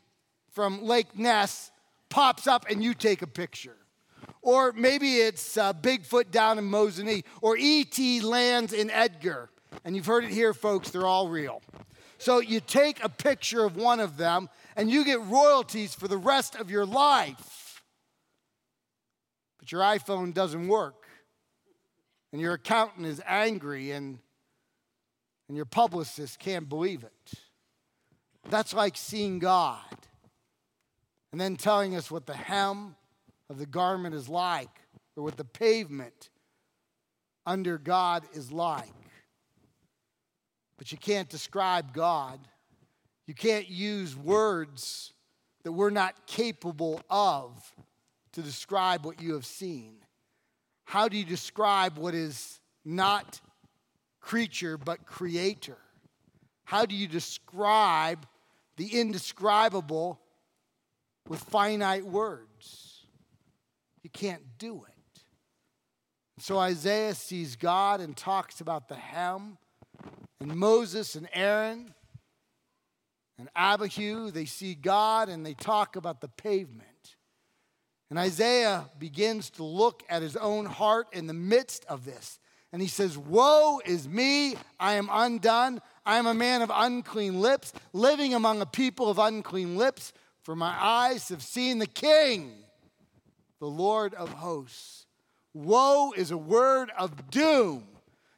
from 0.51 0.83
Lake 0.83 1.17
Ness 1.17 1.71
pops 2.09 2.45
up 2.45 2.67
and 2.69 2.83
you 2.83 2.93
take 2.93 3.23
a 3.23 3.27
picture. 3.27 3.77
Or 4.43 4.71
maybe 4.71 5.15
it's 5.15 5.57
uh, 5.57 5.73
Bigfoot 5.73 6.29
down 6.29 6.59
in 6.59 6.65
Mosinee, 6.65 7.23
or 7.41 7.57
E.T. 7.57 8.21
lands 8.21 8.71
in 8.71 8.91
Edgar. 8.91 9.49
And 9.83 9.95
you've 9.95 10.05
heard 10.05 10.25
it 10.25 10.29
here, 10.29 10.53
folks, 10.53 10.91
they're 10.91 11.07
all 11.07 11.27
real. 11.27 11.63
So 12.23 12.39
you 12.39 12.61
take 12.61 13.03
a 13.03 13.09
picture 13.09 13.65
of 13.65 13.75
one 13.75 13.99
of 13.99 14.15
them 14.15 14.47
and 14.77 14.89
you 14.89 15.03
get 15.03 15.19
royalties 15.23 15.93
for 15.93 16.07
the 16.07 16.15
rest 16.15 16.55
of 16.55 16.71
your 16.71 16.85
life. 16.85 17.83
But 19.59 19.73
your 19.73 19.81
iPhone 19.81 20.33
doesn't 20.33 20.69
work. 20.69 21.05
And 22.31 22.39
your 22.39 22.53
accountant 22.53 23.07
is 23.07 23.21
angry 23.27 23.91
and, 23.91 24.19
and 25.49 25.57
your 25.57 25.65
publicist 25.65 26.39
can't 26.39 26.69
believe 26.69 27.03
it. 27.03 27.33
That's 28.49 28.73
like 28.73 28.95
seeing 28.95 29.39
God 29.39 29.83
and 31.33 31.41
then 31.41 31.57
telling 31.57 31.93
us 31.93 32.09
what 32.09 32.25
the 32.25 32.37
hem 32.37 32.95
of 33.49 33.57
the 33.57 33.65
garment 33.65 34.15
is 34.15 34.29
like 34.29 34.69
or 35.17 35.25
what 35.25 35.35
the 35.35 35.43
pavement 35.43 36.29
under 37.45 37.77
God 37.77 38.23
is 38.33 38.49
like. 38.49 39.02
But 40.83 40.91
you 40.91 40.97
can't 40.97 41.29
describe 41.29 41.93
God. 41.93 42.41
You 43.25 43.33
can't 43.33 43.69
use 43.69 44.17
words 44.17 45.13
that 45.63 45.71
we're 45.71 45.91
not 45.91 46.27
capable 46.27 46.99
of 47.09 47.73
to 48.33 48.41
describe 48.41 49.05
what 49.05 49.21
you 49.21 49.35
have 49.35 49.45
seen. 49.45 49.93
How 50.83 51.07
do 51.07 51.15
you 51.15 51.23
describe 51.23 51.97
what 51.97 52.13
is 52.13 52.59
not 52.83 53.39
creature 54.19 54.77
but 54.77 55.05
creator? 55.05 55.77
How 56.65 56.85
do 56.85 56.95
you 56.95 57.07
describe 57.07 58.27
the 58.75 58.99
indescribable 58.99 60.19
with 61.29 61.39
finite 61.39 62.05
words. 62.05 63.05
You 64.01 64.09
can't 64.09 64.43
do 64.57 64.83
it. 64.83 65.21
So 66.39 66.59
Isaiah 66.59 67.15
sees 67.15 67.55
God 67.55 68.01
and 68.01 68.17
talks 68.17 68.59
about 68.59 68.89
the 68.89 68.95
hem, 68.95 69.57
and 70.43 70.57
Moses 70.57 71.15
and 71.15 71.29
Aaron 71.33 71.93
and 73.37 73.49
Abihu, 73.55 74.29
they 74.29 74.43
see 74.43 74.75
God 74.75 75.29
and 75.29 75.45
they 75.45 75.53
talk 75.53 75.95
about 75.95 76.19
the 76.19 76.27
pavement. 76.27 77.15
And 78.09 78.19
Isaiah 78.19 78.89
begins 78.99 79.49
to 79.51 79.63
look 79.63 80.03
at 80.09 80.21
his 80.21 80.35
own 80.35 80.65
heart 80.65 81.07
in 81.13 81.27
the 81.27 81.33
midst 81.33 81.85
of 81.85 82.03
this. 82.03 82.39
And 82.73 82.81
he 82.81 82.89
says, 82.89 83.17
Woe 83.17 83.79
is 83.85 84.07
me, 84.07 84.55
I 84.79 84.93
am 84.93 85.07
undone. 85.09 85.81
I 86.05 86.17
am 86.17 86.27
a 86.27 86.33
man 86.33 86.61
of 86.61 86.69
unclean 86.73 87.39
lips, 87.39 87.71
living 87.93 88.33
among 88.33 88.61
a 88.61 88.65
people 88.65 89.09
of 89.09 89.19
unclean 89.19 89.77
lips, 89.77 90.11
for 90.41 90.57
my 90.57 90.75
eyes 90.77 91.29
have 91.29 91.41
seen 91.41 91.79
the 91.79 91.87
King, 91.87 92.51
the 93.61 93.67
Lord 93.67 94.13
of 94.13 94.27
hosts. 94.27 95.05
Woe 95.53 96.11
is 96.17 96.31
a 96.31 96.37
word 96.37 96.91
of 96.97 97.29
doom. 97.29 97.87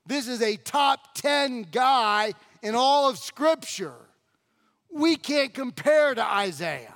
This 0.05 0.27
is 0.27 0.41
a 0.41 0.55
top 0.55 1.15
10 1.15 1.67
guy 1.71 2.33
in 2.61 2.75
all 2.75 3.09
of 3.09 3.17
Scripture. 3.17 3.95
We 4.91 5.15
can't 5.15 5.53
compare 5.53 6.13
to 6.13 6.23
Isaiah. 6.23 6.93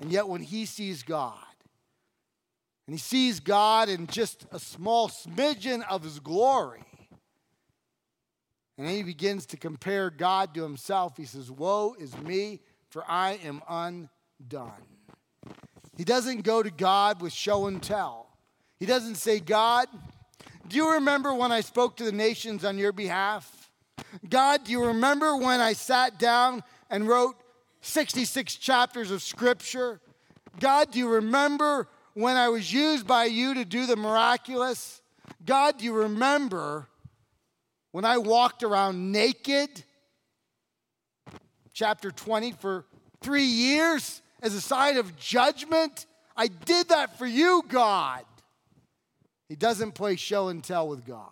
And 0.00 0.12
yet, 0.12 0.28
when 0.28 0.42
he 0.42 0.66
sees 0.66 1.02
God, 1.02 1.36
and 2.86 2.94
he 2.94 2.98
sees 2.98 3.40
God 3.40 3.88
in 3.88 4.08
just 4.08 4.46
a 4.50 4.58
small 4.58 5.08
smidgen 5.08 5.82
of 5.88 6.02
his 6.02 6.18
glory, 6.18 6.82
and 8.76 8.86
then 8.86 8.96
he 8.96 9.02
begins 9.02 9.46
to 9.46 9.56
compare 9.56 10.10
God 10.10 10.54
to 10.54 10.62
himself. 10.62 11.16
He 11.16 11.24
says, 11.24 11.50
Woe 11.50 11.94
is 11.98 12.16
me, 12.18 12.60
for 12.90 13.04
I 13.08 13.38
am 13.44 13.62
undone. 13.68 14.72
He 15.96 16.04
doesn't 16.04 16.42
go 16.42 16.62
to 16.62 16.70
God 16.70 17.20
with 17.20 17.32
show 17.32 17.66
and 17.66 17.82
tell. 17.82 18.28
He 18.80 18.86
doesn't 18.86 19.16
say, 19.16 19.38
God, 19.38 19.86
do 20.68 20.76
you 20.76 20.94
remember 20.94 21.34
when 21.34 21.52
I 21.52 21.60
spoke 21.60 21.96
to 21.96 22.04
the 22.04 22.12
nations 22.12 22.64
on 22.64 22.78
your 22.78 22.92
behalf? 22.92 23.70
God, 24.28 24.64
do 24.64 24.72
you 24.72 24.84
remember 24.86 25.36
when 25.36 25.60
I 25.60 25.72
sat 25.72 26.18
down 26.18 26.62
and 26.90 27.08
wrote 27.08 27.36
66 27.80 28.56
chapters 28.56 29.10
of 29.10 29.22
scripture? 29.22 30.00
God, 30.60 30.92
do 30.92 30.98
you 30.98 31.08
remember 31.08 31.88
when 32.14 32.36
I 32.36 32.48
was 32.48 32.72
used 32.72 33.06
by 33.06 33.24
you 33.24 33.54
to 33.54 33.64
do 33.64 33.86
the 33.86 33.96
miraculous? 33.96 35.00
God, 35.44 35.78
do 35.78 35.84
you 35.84 35.92
remember 35.92 36.86
when 37.90 38.04
I 38.04 38.18
walked 38.18 38.62
around 38.62 39.12
naked 39.12 39.84
chapter 41.72 42.10
20 42.10 42.52
for 42.52 42.84
three 43.20 43.44
years 43.44 44.20
as 44.42 44.54
a 44.54 44.60
sign 44.60 44.96
of 44.96 45.16
judgment. 45.16 46.06
I 46.36 46.48
did 46.48 46.88
that 46.88 47.18
for 47.18 47.26
you, 47.26 47.62
God. 47.68 48.24
He 49.52 49.56
doesn't 49.56 49.92
play 49.92 50.16
show 50.16 50.48
and 50.48 50.64
tell 50.64 50.88
with 50.88 51.04
God. 51.04 51.28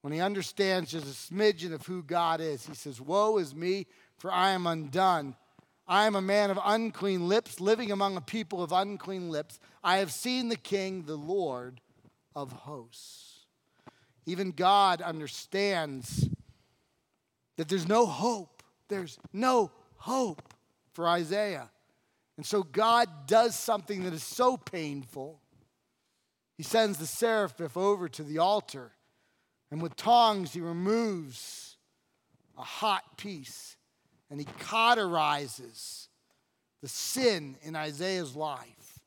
When 0.00 0.10
he 0.10 0.20
understands 0.20 0.90
just 0.90 1.04
a 1.04 1.34
smidgen 1.34 1.74
of 1.74 1.84
who 1.84 2.02
God 2.02 2.40
is, 2.40 2.64
he 2.64 2.72
says, 2.72 2.98
Woe 2.98 3.36
is 3.36 3.54
me, 3.54 3.86
for 4.16 4.32
I 4.32 4.52
am 4.52 4.66
undone. 4.66 5.36
I 5.86 6.06
am 6.06 6.16
a 6.16 6.22
man 6.22 6.50
of 6.50 6.58
unclean 6.64 7.28
lips, 7.28 7.60
living 7.60 7.92
among 7.92 8.16
a 8.16 8.22
people 8.22 8.62
of 8.62 8.72
unclean 8.72 9.28
lips. 9.28 9.60
I 9.84 9.98
have 9.98 10.12
seen 10.12 10.48
the 10.48 10.56
King, 10.56 11.02
the 11.02 11.14
Lord 11.14 11.82
of 12.34 12.52
hosts. 12.52 13.44
Even 14.24 14.50
God 14.50 15.02
understands 15.02 16.26
that 17.58 17.68
there's 17.68 17.86
no 17.86 18.06
hope. 18.06 18.62
There's 18.88 19.18
no 19.34 19.72
hope 19.96 20.54
for 20.94 21.06
Isaiah. 21.06 21.68
And 22.38 22.46
so 22.46 22.62
God 22.62 23.26
does 23.26 23.54
something 23.54 24.04
that 24.04 24.14
is 24.14 24.22
so 24.22 24.56
painful. 24.56 25.39
He 26.60 26.64
sends 26.64 26.98
the 26.98 27.06
seraphim 27.06 27.70
over 27.74 28.06
to 28.06 28.22
the 28.22 28.36
altar, 28.36 28.92
and 29.70 29.80
with 29.80 29.96
tongs, 29.96 30.52
he 30.52 30.60
removes 30.60 31.78
a 32.58 32.60
hot 32.60 33.16
piece 33.16 33.78
and 34.28 34.38
he 34.38 34.44
cauterizes 34.44 36.08
the 36.82 36.88
sin 36.88 37.56
in 37.62 37.74
Isaiah's 37.76 38.36
life. 38.36 39.00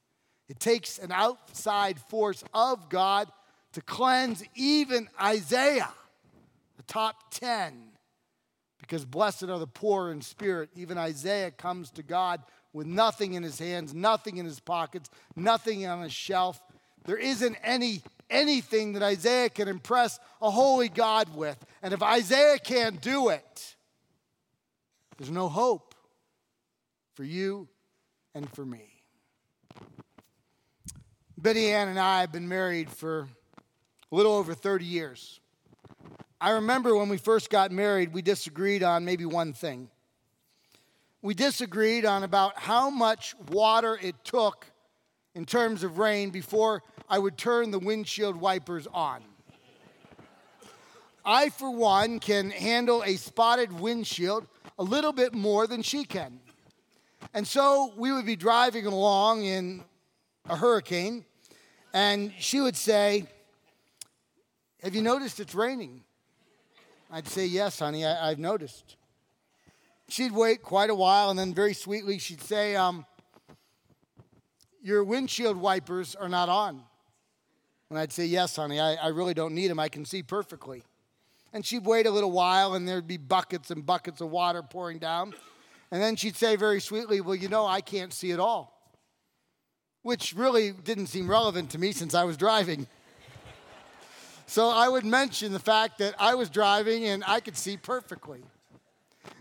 It 0.50 0.60
takes 0.60 0.98
an 0.98 1.12
outside 1.12 2.00
force 2.00 2.44
of 2.56 2.90
God 2.90 3.28
to 3.74 3.82
cleanse 3.84 4.44
even 4.56 5.08
Isaiah, 5.22 5.94
the 6.76 6.84
top 6.92 7.36
10. 7.36 7.92
Because 8.82 9.06
blessed 9.06 9.44
are 9.44 9.60
the 9.60 9.68
poor 9.68 10.10
in 10.10 10.22
spirit. 10.22 10.72
Even 10.76 10.98
Isaiah 10.98 11.52
comes 11.52 11.92
to 11.92 12.02
God 12.02 12.42
with 12.74 12.88
nothing 12.88 13.36
in 13.36 13.44
his 13.44 13.60
hands, 13.60 13.94
nothing 13.94 14.38
in 14.38 14.46
his 14.46 14.60
pockets, 14.60 15.12
nothing 15.36 15.86
on 15.86 16.02
his 16.02 16.12
shelf. 16.12 16.60
There 17.06 17.18
isn't 17.18 17.58
any 17.64 18.02
anything 18.30 18.94
that 18.94 19.04
Isaiah 19.04 19.50
can 19.50 19.68
impress 19.68 20.20
a 20.42 20.50
holy 20.50 20.90
God 20.90 21.36
with. 21.36 21.58
And 21.82 21.94
if 21.94 22.02
Isaiah 22.02 22.58
can't 22.58 23.02
do 23.02 23.30
it, 23.30 23.76
there's 25.18 25.32
no 25.32 25.48
hope 25.48 25.96
for 27.14 27.24
you 27.24 27.68
and 28.34 28.50
for 28.54 28.66
me. 28.66 28.90
Betty 31.38 31.72
Ann 31.72 31.90
and 31.90 32.00
I 32.00 32.22
have 32.22 32.32
been 32.32 32.48
married 32.48 32.90
for 32.90 33.28
a 34.12 34.16
little 34.16 34.34
over 34.34 34.54
30 34.54 34.86
years. 34.86 35.40
I 36.40 36.52
remember 36.52 36.96
when 36.96 37.10
we 37.10 37.18
first 37.18 37.50
got 37.50 37.72
married, 37.72 38.14
we 38.14 38.22
disagreed 38.22 38.84
on 38.84 39.06
maybe 39.06 39.26
one 39.26 39.54
thing. 39.54 39.90
We 41.22 41.34
disagreed 41.34 42.06
on 42.06 42.24
about 42.24 42.60
how 42.60 42.90
much 42.90 43.36
water 43.50 43.98
it 44.02 44.16
took 44.24 44.66
in 45.36 45.46
terms 45.46 45.84
of 45.84 45.98
rain 45.98 46.30
before 46.30 46.84
I 47.10 47.20
would 47.20 47.38
turn 47.38 47.72
the 47.72 47.80
windshield 47.80 48.36
wipers 48.36 48.88
on. 48.94 49.24
I, 51.26 51.50
for 51.50 51.72
one, 51.72 52.20
can 52.20 52.50
handle 52.50 53.04
a 53.04 53.16
spotted 53.16 53.72
windshield 53.72 54.46
a 54.78 54.84
little 54.84 55.14
bit 55.14 55.34
more 55.34 55.68
than 55.68 55.82
she 55.82 56.04
can. 56.04 56.40
And 57.34 57.48
so 57.48 57.94
we 57.96 58.12
would 58.12 58.26
be 58.26 58.36
driving 58.36 58.86
along 58.86 59.46
in 59.46 59.84
a 60.50 60.56
hurricane, 60.56 61.24
and 61.94 62.34
she 62.38 62.60
would 62.60 62.76
say, 62.76 63.26
Have 64.82 64.96
you 64.96 65.02
noticed 65.02 65.40
it's 65.40 65.56
raining? 65.56 66.04
I'd 67.10 67.28
say, 67.28 67.46
Yes, 67.46 67.80
honey, 67.80 68.06
I, 68.06 68.30
have 68.30 68.40
noticed. 68.40 68.98
She'd 70.10 70.34
wait 70.34 70.62
quite 70.62 70.90
a 70.90 70.96
while, 70.96 71.30
and 71.30 71.40
then 71.40 71.54
very 71.54 71.74
sweetly, 71.74 72.20
she'd 72.20 72.42
say, 72.42 72.76
um, 72.76 73.06
Your 74.82 75.04
windshield 75.04 75.56
wipers 75.56 76.16
are 76.16 76.30
not 76.30 76.50
on. 76.50 76.84
And 77.94 78.00
I'd 78.00 78.12
say, 78.12 78.26
Yes, 78.26 78.56
honey, 78.56 78.80
I, 78.80 78.96
I 78.96 79.10
really 79.10 79.36
don't 79.36 79.54
need 79.54 79.68
them. 79.68 79.78
I 79.78 79.88
can 79.88 80.04
see 80.04 80.24
perfectly. 80.24 80.82
And 81.54 81.64
she'd 81.64 81.86
wait 81.86 82.08
a 82.08 82.10
little 82.10 82.32
while, 82.32 82.74
and 82.74 82.88
there'd 82.88 83.06
be 83.06 83.18
buckets 83.18 83.70
and 83.70 83.86
buckets 83.86 84.20
of 84.20 84.32
water 84.32 84.64
pouring 84.64 84.98
down. 84.98 85.36
And 85.92 86.02
then 86.02 86.16
she'd 86.16 86.36
say 86.36 86.56
very 86.56 86.82
sweetly, 86.82 87.22
Well, 87.22 87.36
you 87.36 87.50
know, 87.50 87.68
I 87.68 87.82
can't 87.82 88.12
see 88.12 88.32
at 88.32 88.40
all. 88.40 88.92
Which 90.02 90.34
really 90.34 90.72
didn't 90.72 91.06
seem 91.06 91.30
relevant 91.30 91.70
to 91.70 91.78
me 91.78 91.92
since 91.92 92.16
I 92.16 92.24
was 92.24 92.36
driving. 92.36 92.88
so 94.48 94.70
I 94.70 94.90
would 94.90 95.06
mention 95.06 95.54
the 95.54 95.60
fact 95.60 96.00
that 96.00 96.16
I 96.18 96.34
was 96.34 96.50
driving 96.50 97.06
and 97.06 97.24
I 97.28 97.42
could 97.42 97.56
see 97.56 97.78
perfectly. 97.78 98.42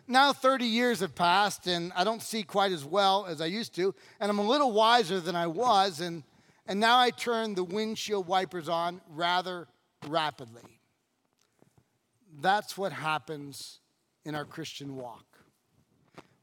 Now 0.07 0.35
30 0.35 0.67
years 0.67 1.01
have 1.01 1.15
passed, 1.15 1.67
and 1.67 1.91
I 1.97 2.05
don't 2.05 2.21
see 2.21 2.43
quite 2.43 2.73
as 2.73 2.85
well 2.85 3.25
as 3.25 3.41
I 3.41 3.47
used 3.47 3.75
to, 3.77 3.95
and 4.21 4.31
I'm 4.31 4.39
a 4.39 4.47
little 4.47 4.73
wiser 4.73 5.21
than 5.21 5.37
I 5.37 5.47
was, 5.47 6.03
and, 6.03 6.23
and 6.67 6.79
now 6.79 6.99
I 6.99 7.11
turn 7.11 7.55
the 7.55 7.65
windshield 7.65 8.27
wipers 8.27 8.69
on 8.69 9.01
rather 9.09 9.69
rapidly. 10.07 10.63
That's 12.41 12.79
what 12.79 12.93
happens 12.93 13.81
in 14.25 14.35
our 14.35 14.45
Christian 14.45 14.97
walk. 14.97 15.25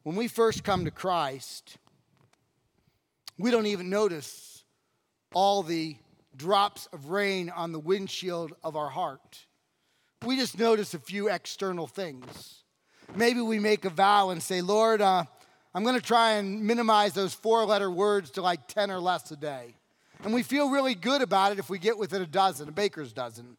When 0.04 0.16
we 0.16 0.28
first 0.28 0.64
come 0.64 0.86
to 0.86 0.92
Christ, 0.92 1.78
we 3.38 3.52
don't 3.52 3.66
even 3.66 3.90
notice 3.90 4.64
all 5.34 5.64
the 5.64 5.96
drops 6.36 6.88
of 6.94 7.10
rain 7.10 7.50
on 7.50 7.72
the 7.72 7.80
windshield 7.80 8.54
of 8.64 8.76
our 8.76 8.90
heart. 8.90 9.46
We 10.26 10.36
just 10.36 10.60
notice 10.60 10.94
a 10.94 11.00
few 11.00 11.30
external 11.30 11.88
things. 11.88 12.64
Maybe 13.16 13.42
we 13.42 13.60
make 13.60 13.86
a 13.86 13.90
vow 13.90 14.30
and 14.30 14.44
say, 14.44 14.62
Lord, 14.62 15.02
uh, 15.02 15.24
I'm 15.74 15.84
going 15.84 15.96
to 15.96 16.02
try 16.02 16.34
and 16.34 16.64
minimize 16.64 17.14
those 17.14 17.34
four 17.34 17.66
letter 17.66 17.90
words 17.90 18.32
to 18.32 18.42
like 18.42 18.68
10 18.68 18.92
or 18.92 19.00
less 19.00 19.32
a 19.32 19.36
day. 19.36 19.76
And 20.24 20.34
we 20.34 20.44
feel 20.44 20.70
really 20.70 20.96
good 20.96 21.22
about 21.22 21.52
it 21.52 21.60
if 21.60 21.70
we 21.70 21.80
get 21.80 21.98
within 21.98 22.22
a 22.22 22.28
dozen, 22.28 22.68
a 22.68 22.72
baker's 22.72 23.14
dozen. 23.14 23.58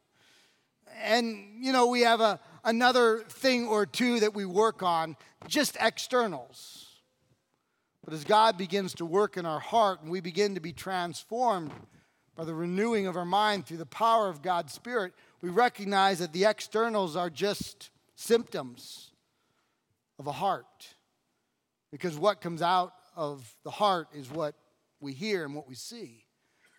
And 1.03 1.65
you 1.65 1.73
know 1.73 1.87
we 1.87 2.03
have 2.03 2.21
a, 2.21 2.39
another 2.65 3.25
thing 3.29 3.67
or 3.67 3.87
two 3.87 4.21
that 4.21 4.35
we 4.35 4.45
work 4.45 4.83
on 4.83 5.17
just 5.47 5.77
externals. 5.81 6.87
But 8.05 8.15
as 8.15 8.25
god 8.25 8.59
begins 8.59 8.95
to 8.95 9.07
work 9.07 9.37
in 9.37 9.47
our 9.47 9.61
heart 9.61 10.03
and 10.03 10.11
we 10.11 10.21
begin 10.21 10.55
to 10.57 10.61
be 10.61 10.73
transformed 10.73 11.73
by 12.35 12.45
the 12.45 12.55
renewing 12.55 13.07
of 13.07 13.17
our 13.17 13.25
mind 13.25 13.67
through 13.67 13.77
the 13.77 13.87
power 13.87 14.29
of 14.29 14.43
god's 14.43 14.73
spirit 14.73 15.13
we 15.43 15.49
recognize 15.49 16.19
that 16.19 16.33
the 16.33 16.45
externals 16.45 17.17
are 17.17 17.31
just 17.31 17.91
symptoms 18.15 19.13
of 20.19 20.27
a 20.27 20.33
heart. 20.33 20.89
Because 21.91 22.17
what 22.17 22.41
comes 22.41 22.63
out 22.63 22.93
of 23.17 23.55
the 23.65 23.71
heart 23.71 24.09
is 24.15 24.31
what 24.31 24.55
we 25.01 25.13
hear 25.13 25.45
and 25.45 25.55
what 25.55 25.67
we 25.67 25.75
see 25.75 26.25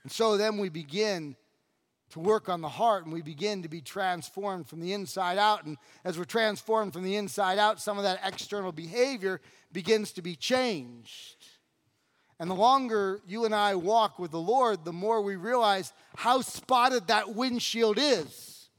and 0.04 0.12
so 0.12 0.38
then 0.38 0.58
we 0.58 0.70
begin 0.70 1.36
to 2.12 2.20
work 2.20 2.50
on 2.50 2.62
the 2.62 2.70
heart 2.70 3.06
and 3.06 3.14
we 3.14 3.22
begin 3.22 3.64
to 3.64 3.70
be 3.70 3.82
transformed 3.82 4.68
from 4.68 4.82
the 4.82 4.94
inside 4.94 5.38
out. 5.38 5.66
And 5.66 5.78
as 6.04 6.18
we're 6.18 6.26
transformed 6.26 6.94
from 6.94 7.04
the 7.04 7.16
inside 7.16 7.58
out, 7.58 7.80
some 7.80 7.98
of 7.98 8.04
that 8.04 8.20
external 8.24 8.72
behavior 8.72 9.42
begins 9.72 10.12
to 10.14 10.22
be 10.22 10.36
changed. 10.36 11.38
And 12.40 12.50
the 12.50 12.56
longer 12.56 13.22
you 13.28 13.46
and 13.46 13.54
I 13.54 13.76
walk 13.76 14.20
with 14.20 14.32
the 14.32 14.40
Lord, 14.40 14.84
the 14.84 14.92
more 14.92 15.22
we 15.22 15.36
realize 15.36 15.94
how 16.16 16.42
spotted 16.42 17.08
that 17.08 17.36
windshield 17.36 17.98
is. 18.00 18.70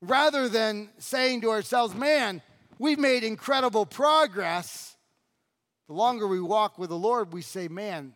Rather 0.00 0.48
than 0.48 0.88
saying 0.98 1.42
to 1.42 1.50
ourselves, 1.50 1.94
man, 1.94 2.42
we've 2.78 2.98
made 2.98 3.22
incredible 3.22 3.86
progress, 3.86 4.96
the 5.86 5.92
longer 5.92 6.26
we 6.26 6.40
walk 6.40 6.78
with 6.78 6.88
the 6.88 6.96
Lord, 6.96 7.32
we 7.32 7.42
say, 7.42 7.68
man, 7.68 8.14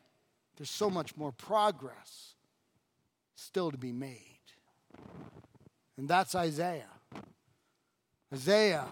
there's 0.56 0.70
so 0.70 0.90
much 0.90 1.16
more 1.16 1.32
progress 1.32 2.34
still 3.34 3.70
to 3.70 3.78
be 3.78 3.92
made. 3.92 4.20
And 5.98 6.08
that's 6.08 6.34
Isaiah. 6.34 6.84
Isaiah, 8.32 8.86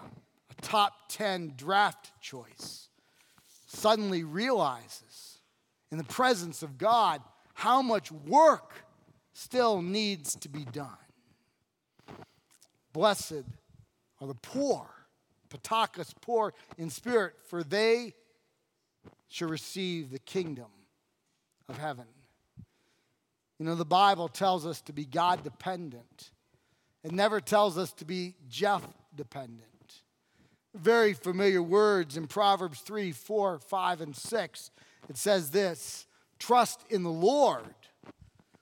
a 0.49 0.61
top 0.61 0.93
10 1.09 1.53
draft 1.57 2.11
choice, 2.21 2.89
suddenly 3.67 4.23
realizes 4.23 5.39
in 5.91 5.97
the 5.97 6.03
presence 6.03 6.63
of 6.63 6.77
God 6.77 7.21
how 7.53 7.81
much 7.81 8.11
work 8.11 8.73
still 9.33 9.81
needs 9.81 10.35
to 10.35 10.49
be 10.49 10.65
done. 10.65 10.89
Blessed 12.93 13.43
are 14.21 14.27
the 14.27 14.35
poor, 14.35 14.87
Ptochos, 15.49 16.13
poor 16.21 16.53
in 16.77 16.89
spirit, 16.89 17.33
for 17.49 17.63
they 17.63 18.13
shall 19.27 19.49
receive 19.49 20.11
the 20.11 20.19
kingdom 20.19 20.67
of 21.69 21.77
heaven. 21.77 22.05
You 23.59 23.65
know, 23.65 23.75
the 23.75 23.85
Bible 23.85 24.27
tells 24.27 24.65
us 24.65 24.81
to 24.81 24.93
be 24.93 25.05
God 25.05 25.43
dependent, 25.43 26.31
it 27.03 27.11
never 27.11 27.39
tells 27.39 27.77
us 27.77 27.91
to 27.93 28.05
be 28.05 28.35
Jeff 28.49 28.85
dependent. 29.15 29.61
Very 30.73 31.13
familiar 31.13 31.63
words 31.63 32.17
in 32.17 32.27
Proverbs 32.27 32.81
3, 32.81 33.13
4, 33.13 33.59
5, 33.59 34.01
and 34.01 34.15
6. 34.15 34.71
It 35.07 35.17
says 35.17 35.51
this 35.51 36.05
Trust 36.37 36.83
in 36.89 37.03
the 37.03 37.09
Lord 37.09 37.63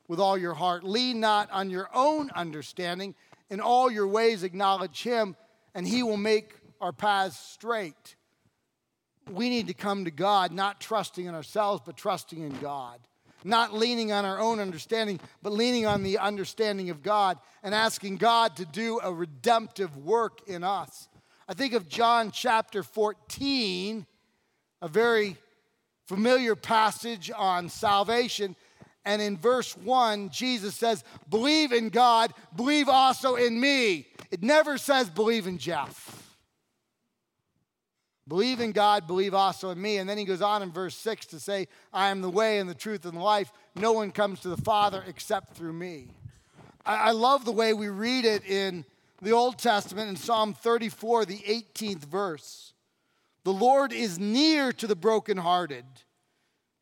with 0.07 0.19
all 0.19 0.37
your 0.37 0.53
heart. 0.53 0.83
Lean 0.83 1.19
not 1.19 1.49
on 1.51 1.69
your 1.69 1.89
own 1.93 2.29
understanding. 2.31 3.15
In 3.49 3.59
all 3.59 3.89
your 3.89 4.07
ways, 4.07 4.43
acknowledge 4.43 5.03
Him, 5.03 5.35
and 5.73 5.87
He 5.87 6.03
will 6.03 6.17
make 6.17 6.55
our 6.81 6.93
paths 6.93 7.37
straight. 7.37 8.15
We 9.31 9.49
need 9.49 9.67
to 9.67 9.73
come 9.73 10.05
to 10.05 10.11
God, 10.11 10.51
not 10.51 10.81
trusting 10.81 11.25
in 11.25 11.35
ourselves, 11.35 11.81
but 11.85 11.97
trusting 11.97 12.41
in 12.41 12.57
God 12.59 12.99
not 13.45 13.73
leaning 13.73 14.11
on 14.11 14.25
our 14.25 14.39
own 14.39 14.59
understanding, 14.59 15.19
but 15.41 15.53
leaning 15.53 15.85
on 15.85 16.03
the 16.03 16.17
understanding 16.17 16.89
of 16.89 17.03
God 17.03 17.37
and 17.61 17.73
asking 17.73 18.17
God 18.17 18.55
to 18.57 18.65
do 18.65 18.99
a 19.03 19.11
redemptive 19.11 19.97
work 19.97 20.47
in 20.47 20.63
us. 20.63 21.07
I 21.47 21.53
think 21.53 21.73
of 21.73 21.89
John 21.89 22.31
chapter 22.31 22.83
14, 22.83 24.05
a 24.81 24.87
very 24.87 25.35
familiar 26.05 26.55
passage 26.55 27.31
on 27.35 27.69
salvation. 27.69 28.55
And 29.05 29.21
in 29.21 29.37
verse 29.37 29.75
1, 29.75 30.29
Jesus 30.29 30.75
says, 30.75 31.03
Believe 31.29 31.73
in 31.73 31.89
God, 31.89 32.33
believe 32.55 32.87
also 32.87 33.35
in 33.35 33.59
me. 33.59 34.07
It 34.31 34.41
never 34.41 34.77
says, 34.77 35.09
Believe 35.09 35.47
in 35.47 35.57
Jeff. 35.57 36.22
Believe 38.27 38.61
in 38.61 38.71
God, 38.71 39.05
believe 39.05 39.33
also 39.33 39.71
in 39.71 39.81
me. 39.81 39.97
And 39.97 40.09
then 40.09 40.17
he 40.17 40.23
goes 40.23 40.41
on 40.41 40.63
in 40.63 40.71
verse 40.71 40.95
6 40.95 41.25
to 41.27 41.39
say, 41.39 41.67
I 41.91 42.09
am 42.09 42.21
the 42.21 42.29
way 42.29 42.59
and 42.59 42.69
the 42.69 42.75
truth 42.75 43.05
and 43.05 43.17
the 43.17 43.21
life. 43.21 43.51
No 43.75 43.91
one 43.91 44.11
comes 44.11 44.39
to 44.41 44.49
the 44.49 44.61
Father 44.61 45.03
except 45.07 45.55
through 45.55 45.73
me. 45.73 46.07
I, 46.85 46.95
I 46.95 47.11
love 47.11 47.43
the 47.43 47.51
way 47.51 47.73
we 47.73 47.89
read 47.89 48.23
it 48.23 48.45
in 48.45 48.85
the 49.21 49.31
Old 49.31 49.57
Testament 49.57 50.09
in 50.09 50.15
Psalm 50.15 50.53
34, 50.53 51.25
the 51.25 51.39
18th 51.39 52.05
verse. 52.05 52.73
The 53.43 53.53
Lord 53.53 53.91
is 53.91 54.19
near 54.19 54.71
to 54.71 54.87
the 54.87 54.95
brokenhearted 54.95 55.85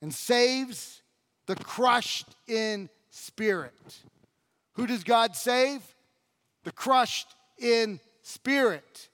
and 0.01 0.13
saves 0.13 1.01
the 1.47 1.55
crushed 1.55 2.27
in 2.47 2.87
spirit. 3.09 3.99
Who 4.73 4.85
does 4.85 5.03
God 5.03 5.35
save? 5.35 5.81
The 6.63 6.71
crushed 6.71 7.27
in 7.57 7.99
spirit. 8.21 9.09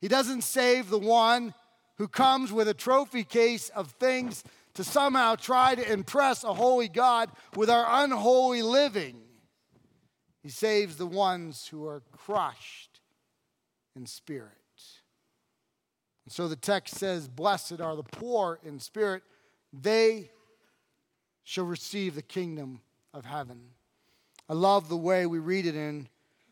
He 0.00 0.08
doesn't 0.08 0.42
save 0.42 0.88
the 0.88 0.98
one 0.98 1.52
who 1.98 2.08
comes 2.08 2.52
with 2.52 2.68
a 2.68 2.74
trophy 2.74 3.24
case 3.24 3.68
of 3.70 3.92
things 3.92 4.44
to 4.74 4.84
somehow 4.84 5.34
try 5.34 5.74
to 5.74 5.92
impress 5.92 6.44
a 6.44 6.52
holy 6.52 6.88
God 6.88 7.30
with 7.54 7.70
our 7.70 8.04
unholy 8.04 8.62
living. 8.62 9.22
He 10.42 10.50
saves 10.50 10.96
the 10.96 11.06
ones 11.06 11.66
who 11.68 11.86
are 11.86 12.02
crushed 12.12 13.00
in 13.96 14.06
spirit. 14.06 14.52
And 16.26 16.32
so 16.32 16.48
the 16.48 16.56
text 16.56 16.96
says, 16.96 17.28
Blessed 17.28 17.80
are 17.80 17.96
the 17.96 18.02
poor 18.02 18.58
in 18.64 18.80
spirit, 18.80 19.22
they 19.72 20.30
shall 21.44 21.64
receive 21.64 22.14
the 22.14 22.22
kingdom 22.22 22.80
of 23.14 23.24
heaven. 23.24 23.60
I 24.48 24.54
love 24.54 24.88
the 24.88 24.96
way 24.96 25.26
we 25.26 25.38
read 25.38 25.66
it 25.66 25.76
in 25.76 26.08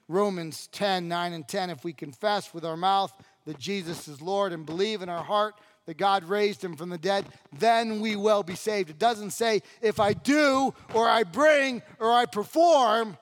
Romans 0.08 0.68
10 0.68 1.08
9 1.08 1.32
and 1.32 1.46
10. 1.46 1.70
If 1.70 1.84
we 1.84 1.92
confess 1.92 2.54
with 2.54 2.64
our 2.64 2.76
mouth 2.76 3.12
that 3.46 3.58
Jesus 3.58 4.08
is 4.08 4.22
Lord 4.22 4.52
and 4.52 4.64
believe 4.66 5.02
in 5.02 5.08
our 5.08 5.22
heart 5.22 5.54
that 5.86 5.98
God 5.98 6.24
raised 6.24 6.64
him 6.64 6.76
from 6.76 6.88
the 6.88 6.98
dead, 6.98 7.26
then 7.58 8.00
we 8.00 8.16
will 8.16 8.42
be 8.42 8.54
saved. 8.54 8.90
It 8.90 8.98
doesn't 8.98 9.32
say 9.32 9.62
if 9.82 10.00
I 10.00 10.14
do 10.14 10.74
or 10.94 11.08
I 11.08 11.24
bring 11.24 11.82
or 11.98 12.12
I 12.12 12.26
perform. 12.26 13.18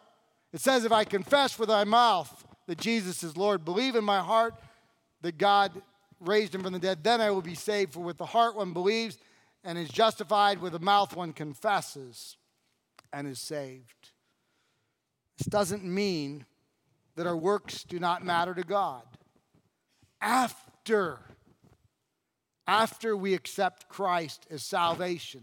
It 0.52 0.60
says 0.60 0.84
if 0.84 0.92
I 0.92 1.04
confess 1.04 1.58
with 1.58 1.68
my 1.68 1.84
mouth 1.84 2.44
that 2.66 2.78
Jesus 2.78 3.24
is 3.24 3.36
Lord, 3.36 3.64
believe 3.64 3.96
in 3.96 4.04
my 4.04 4.20
heart 4.20 4.54
that 5.22 5.38
God 5.38 5.72
raised 6.20 6.54
him 6.54 6.62
from 6.62 6.72
the 6.72 6.78
dead, 6.78 7.02
then 7.02 7.20
I 7.20 7.30
will 7.30 7.42
be 7.42 7.54
saved. 7.54 7.94
For 7.94 8.00
with 8.00 8.18
the 8.18 8.26
heart 8.26 8.54
one 8.54 8.72
believes 8.72 9.18
and 9.64 9.76
is 9.78 9.88
justified, 9.88 10.60
with 10.60 10.72
the 10.72 10.78
mouth 10.78 11.16
one 11.16 11.32
confesses 11.32 12.36
and 13.12 13.26
is 13.26 13.40
saved. 13.40 14.10
This 15.38 15.46
doesn't 15.46 15.84
mean 15.84 16.46
that 17.16 17.26
our 17.26 17.36
works 17.36 17.84
do 17.84 17.98
not 17.98 18.24
matter 18.24 18.54
to 18.54 18.62
God. 18.62 19.02
After, 20.22 21.18
after 22.66 23.16
we 23.16 23.34
accept 23.34 23.88
Christ 23.88 24.46
as 24.50 24.62
salvation 24.62 25.42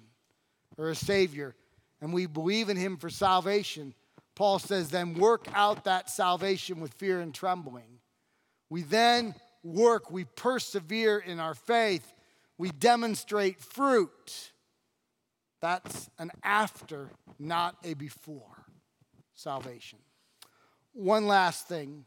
or 0.78 0.89
as 0.89 1.00
Savior, 1.00 1.54
and 2.02 2.13
we 2.13 2.26
believe 2.26 2.70
in 2.70 2.78
Him 2.78 2.96
for 2.98 3.10
salvation, 3.10 3.94
Paul 4.36 4.58
says, 4.58 4.89
then 4.89 5.15
work 5.15 5.48
out 5.54 5.84
that 5.84 6.10
salvation 6.10 6.80
with 6.80 6.94
fear 6.94 7.20
and 7.20 7.36
trembling. 7.36 8.00
We 8.70 8.84
then 8.84 9.36
work, 9.63 10.10
we 10.12 10.24
persevere 10.24 11.20
in 11.20 11.42
our 11.42 11.56
faith, 11.56 12.13
we 12.58 12.70
demonstrate 12.70 13.60
fruit. 13.60 14.52
That's 15.62 16.10
an 16.18 16.32
after, 16.42 17.10
not 17.38 17.76
a 17.84 17.96
before 17.96 18.65
salvation. 19.36 20.00
One 20.94 21.28
last 21.28 21.68
thing. 21.68 22.06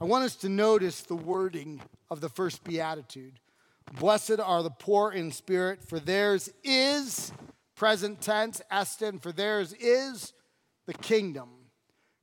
I 0.00 0.04
want 0.04 0.24
us 0.24 0.34
to 0.36 0.48
notice 0.48 1.02
the 1.02 1.14
wording 1.14 1.80
of 2.10 2.20
the 2.20 2.28
first 2.28 2.64
beatitude. 2.64 3.38
Blessed 3.98 4.40
are 4.40 4.62
the 4.62 4.70
poor 4.70 5.12
in 5.12 5.30
spirit, 5.30 5.84
for 5.84 6.00
theirs 6.00 6.50
is, 6.64 7.32
present 7.76 8.20
tense, 8.20 8.60
estin, 8.72 9.20
for 9.20 9.30
theirs 9.30 9.72
is 9.74 10.32
the 10.86 10.94
kingdom. 10.94 11.48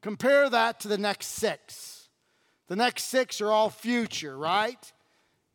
Compare 0.02 0.50
that 0.50 0.82
to 0.82 0.90
the 0.90 0.98
next 0.98 1.28
six. 1.28 2.10
The 2.68 2.76
next 2.76 3.06
six 3.06 3.40
are 3.40 3.52
all 3.52 3.70
future, 3.70 4.38
right? 4.38 4.92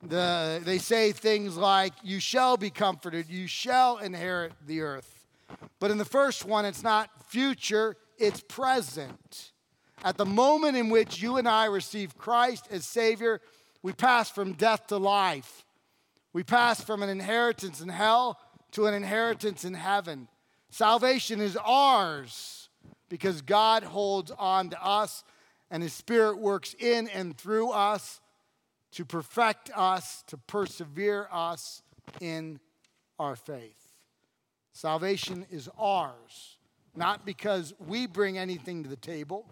The, 0.02 0.62
they 0.64 0.78
say 0.78 1.12
things 1.12 1.56
like, 1.56 1.92
You 2.02 2.18
shall 2.18 2.56
be 2.56 2.70
comforted, 2.70 3.28
you 3.28 3.46
shall 3.46 3.98
inherit 3.98 4.52
the 4.66 4.80
earth. 4.80 5.26
But 5.80 5.90
in 5.90 5.98
the 5.98 6.04
first 6.04 6.46
one, 6.46 6.64
it's 6.64 6.82
not 6.82 7.10
future, 7.28 7.96
it's 8.18 8.40
present. 8.40 9.52
At 10.04 10.16
the 10.16 10.26
moment 10.26 10.76
in 10.76 10.88
which 10.88 11.20
you 11.20 11.36
and 11.36 11.48
I 11.48 11.66
receive 11.66 12.18
Christ 12.18 12.68
as 12.70 12.84
Savior, 12.84 13.40
we 13.82 13.92
pass 13.92 14.30
from 14.30 14.52
death 14.52 14.86
to 14.88 14.98
life. 14.98 15.64
We 16.32 16.42
pass 16.42 16.80
from 16.82 17.02
an 17.02 17.08
inheritance 17.08 17.80
in 17.80 17.88
hell 17.88 18.38
to 18.72 18.86
an 18.86 18.94
inheritance 18.94 19.64
in 19.64 19.74
heaven. 19.74 20.28
Salvation 20.70 21.40
is 21.40 21.56
ours 21.56 22.68
because 23.08 23.40
God 23.42 23.82
holds 23.84 24.30
on 24.30 24.70
to 24.70 24.84
us 24.84 25.24
and 25.70 25.82
His 25.82 25.92
Spirit 25.92 26.38
works 26.38 26.74
in 26.78 27.08
and 27.08 27.36
through 27.36 27.70
us 27.70 28.20
to 28.92 29.04
perfect 29.04 29.70
us, 29.74 30.22
to 30.26 30.36
persevere 30.36 31.28
us 31.32 31.82
in 32.20 32.60
our 33.18 33.36
faith. 33.36 33.92
Salvation 34.72 35.46
is 35.50 35.68
ours, 35.78 36.58
not 36.94 37.24
because 37.24 37.74
we 37.78 38.06
bring 38.06 38.36
anything 38.36 38.82
to 38.82 38.88
the 38.88 38.96
table. 38.96 39.46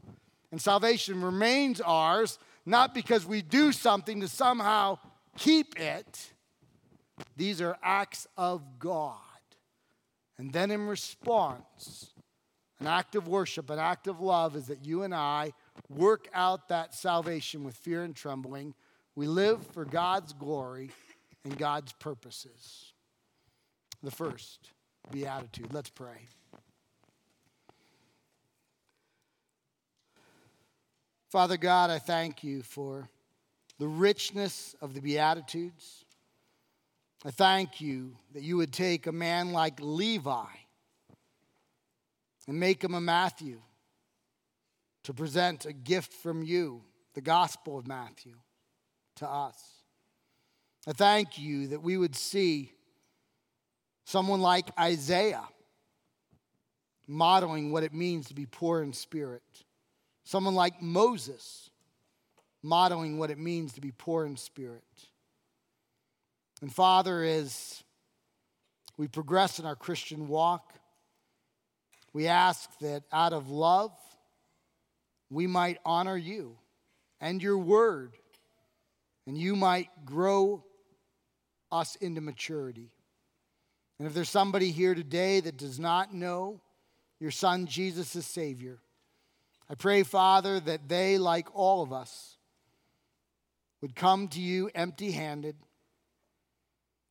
And 0.54 0.62
salvation 0.62 1.20
remains 1.20 1.80
ours, 1.80 2.38
not 2.64 2.94
because 2.94 3.26
we 3.26 3.42
do 3.42 3.72
something 3.72 4.20
to 4.20 4.28
somehow 4.28 5.00
keep 5.36 5.80
it. 5.80 6.30
These 7.36 7.60
are 7.60 7.76
acts 7.82 8.28
of 8.36 8.62
God. 8.78 9.18
And 10.38 10.52
then 10.52 10.70
in 10.70 10.86
response, 10.86 12.12
an 12.78 12.86
act 12.86 13.16
of 13.16 13.26
worship, 13.26 13.68
an 13.68 13.80
act 13.80 14.06
of 14.06 14.20
love 14.20 14.54
is 14.54 14.68
that 14.68 14.86
you 14.86 15.02
and 15.02 15.12
I 15.12 15.54
work 15.88 16.28
out 16.32 16.68
that 16.68 16.94
salvation 16.94 17.64
with 17.64 17.74
fear 17.74 18.04
and 18.04 18.14
trembling. 18.14 18.74
We 19.16 19.26
live 19.26 19.66
for 19.72 19.84
God's 19.84 20.32
glory 20.34 20.92
and 21.42 21.58
God's 21.58 21.92
purposes. 21.94 22.92
The 24.04 24.12
first, 24.12 24.70
beatitude. 25.10 25.74
Let's 25.74 25.90
pray. 25.90 26.28
Father 31.34 31.56
God, 31.56 31.90
I 31.90 31.98
thank 31.98 32.44
you 32.44 32.62
for 32.62 33.08
the 33.80 33.88
richness 33.88 34.76
of 34.80 34.94
the 34.94 35.00
Beatitudes. 35.00 36.04
I 37.24 37.32
thank 37.32 37.80
you 37.80 38.16
that 38.34 38.44
you 38.44 38.56
would 38.58 38.72
take 38.72 39.08
a 39.08 39.12
man 39.12 39.50
like 39.50 39.80
Levi 39.80 40.44
and 42.46 42.60
make 42.60 42.84
him 42.84 42.94
a 42.94 43.00
Matthew 43.00 43.60
to 45.02 45.12
present 45.12 45.66
a 45.66 45.72
gift 45.72 46.12
from 46.12 46.44
you, 46.44 46.82
the 47.14 47.20
gospel 47.20 47.80
of 47.80 47.88
Matthew, 47.88 48.36
to 49.16 49.28
us. 49.28 49.60
I 50.86 50.92
thank 50.92 51.36
you 51.36 51.66
that 51.66 51.82
we 51.82 51.96
would 51.96 52.14
see 52.14 52.70
someone 54.04 54.40
like 54.40 54.70
Isaiah 54.78 55.48
modeling 57.08 57.72
what 57.72 57.82
it 57.82 57.92
means 57.92 58.28
to 58.28 58.34
be 58.34 58.46
poor 58.46 58.84
in 58.84 58.92
spirit, 58.92 59.42
someone 60.24 60.54
like 60.54 60.82
Moses 60.82 61.70
modeling 62.62 63.18
what 63.18 63.30
it 63.30 63.38
means 63.38 63.74
to 63.74 63.80
be 63.80 63.92
poor 63.92 64.24
in 64.24 64.36
spirit. 64.36 64.82
And 66.62 66.74
Father, 66.74 67.22
as 67.22 67.84
we 68.96 69.06
progress 69.06 69.58
in 69.58 69.66
our 69.66 69.76
Christian 69.76 70.28
walk, 70.28 70.72
we 72.14 72.26
ask 72.26 72.70
that 72.78 73.02
out 73.12 73.32
of 73.32 73.50
love, 73.50 73.92
we 75.30 75.46
might 75.46 75.78
honor 75.84 76.16
you 76.16 76.56
and 77.20 77.42
your 77.42 77.58
word, 77.58 78.12
and 79.26 79.36
you 79.36 79.56
might 79.56 79.88
grow 80.04 80.64
us 81.70 81.96
into 81.96 82.20
maturity. 82.20 82.92
And 83.98 84.08
if 84.08 84.14
there's 84.14 84.30
somebody 84.30 84.70
here 84.70 84.94
today 84.94 85.40
that 85.40 85.56
does 85.56 85.78
not 85.78 86.14
know 86.14 86.60
your 87.20 87.30
son 87.30 87.66
Jesus 87.66 88.14
as 88.16 88.26
Savior, 88.26 88.78
I 89.68 89.74
pray, 89.74 90.02
Father, 90.02 90.60
that 90.60 90.88
they, 90.88 91.18
like 91.18 91.48
all 91.54 91.82
of 91.82 91.92
us, 91.92 92.36
would 93.80 93.94
come 93.94 94.28
to 94.28 94.40
you 94.40 94.70
empty 94.74 95.12
handed, 95.12 95.56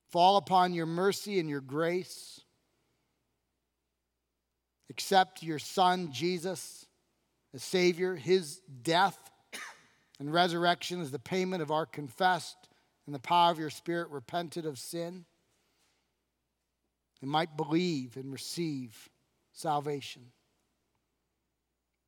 fall 0.10 0.38
upon 0.38 0.74
your 0.74 0.86
mercy 0.86 1.40
and 1.40 1.50
your 1.50 1.62
grace 1.62 2.44
accept 4.94 5.42
your 5.42 5.58
Son, 5.58 6.12
Jesus, 6.12 6.86
as 7.52 7.64
Savior, 7.64 8.16
His 8.16 8.62
death 8.84 9.18
and 10.20 10.32
resurrection 10.32 11.02
as 11.02 11.10
the 11.10 11.18
payment 11.18 11.64
of 11.64 11.72
our 11.72 11.88
confessed 11.88 12.70
and 13.08 13.16
the 13.16 13.20
power 13.20 13.52
of 13.52 13.58
your 13.58 13.72
Spirit 13.72 14.10
repented 14.12 14.68
of 14.68 14.78
sin, 14.78 15.26
and 17.22 17.32
might 17.32 17.58
believe 17.58 18.18
and 18.18 18.32
receive 18.32 19.10
salvation. 19.52 20.32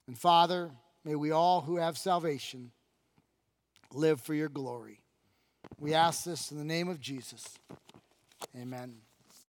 And 0.07 0.17
Father, 0.17 0.71
may 1.03 1.15
we 1.15 1.31
all 1.31 1.61
who 1.61 1.77
have 1.77 1.97
salvation 1.97 2.71
live 3.93 4.21
for 4.21 4.33
your 4.33 4.49
glory. 4.49 5.01
We 5.79 5.93
ask 5.93 6.23
this 6.23 6.51
in 6.51 6.57
the 6.57 6.63
name 6.63 6.89
of 6.89 6.99
Jesus. 6.99 7.57
Amen. 8.55 9.04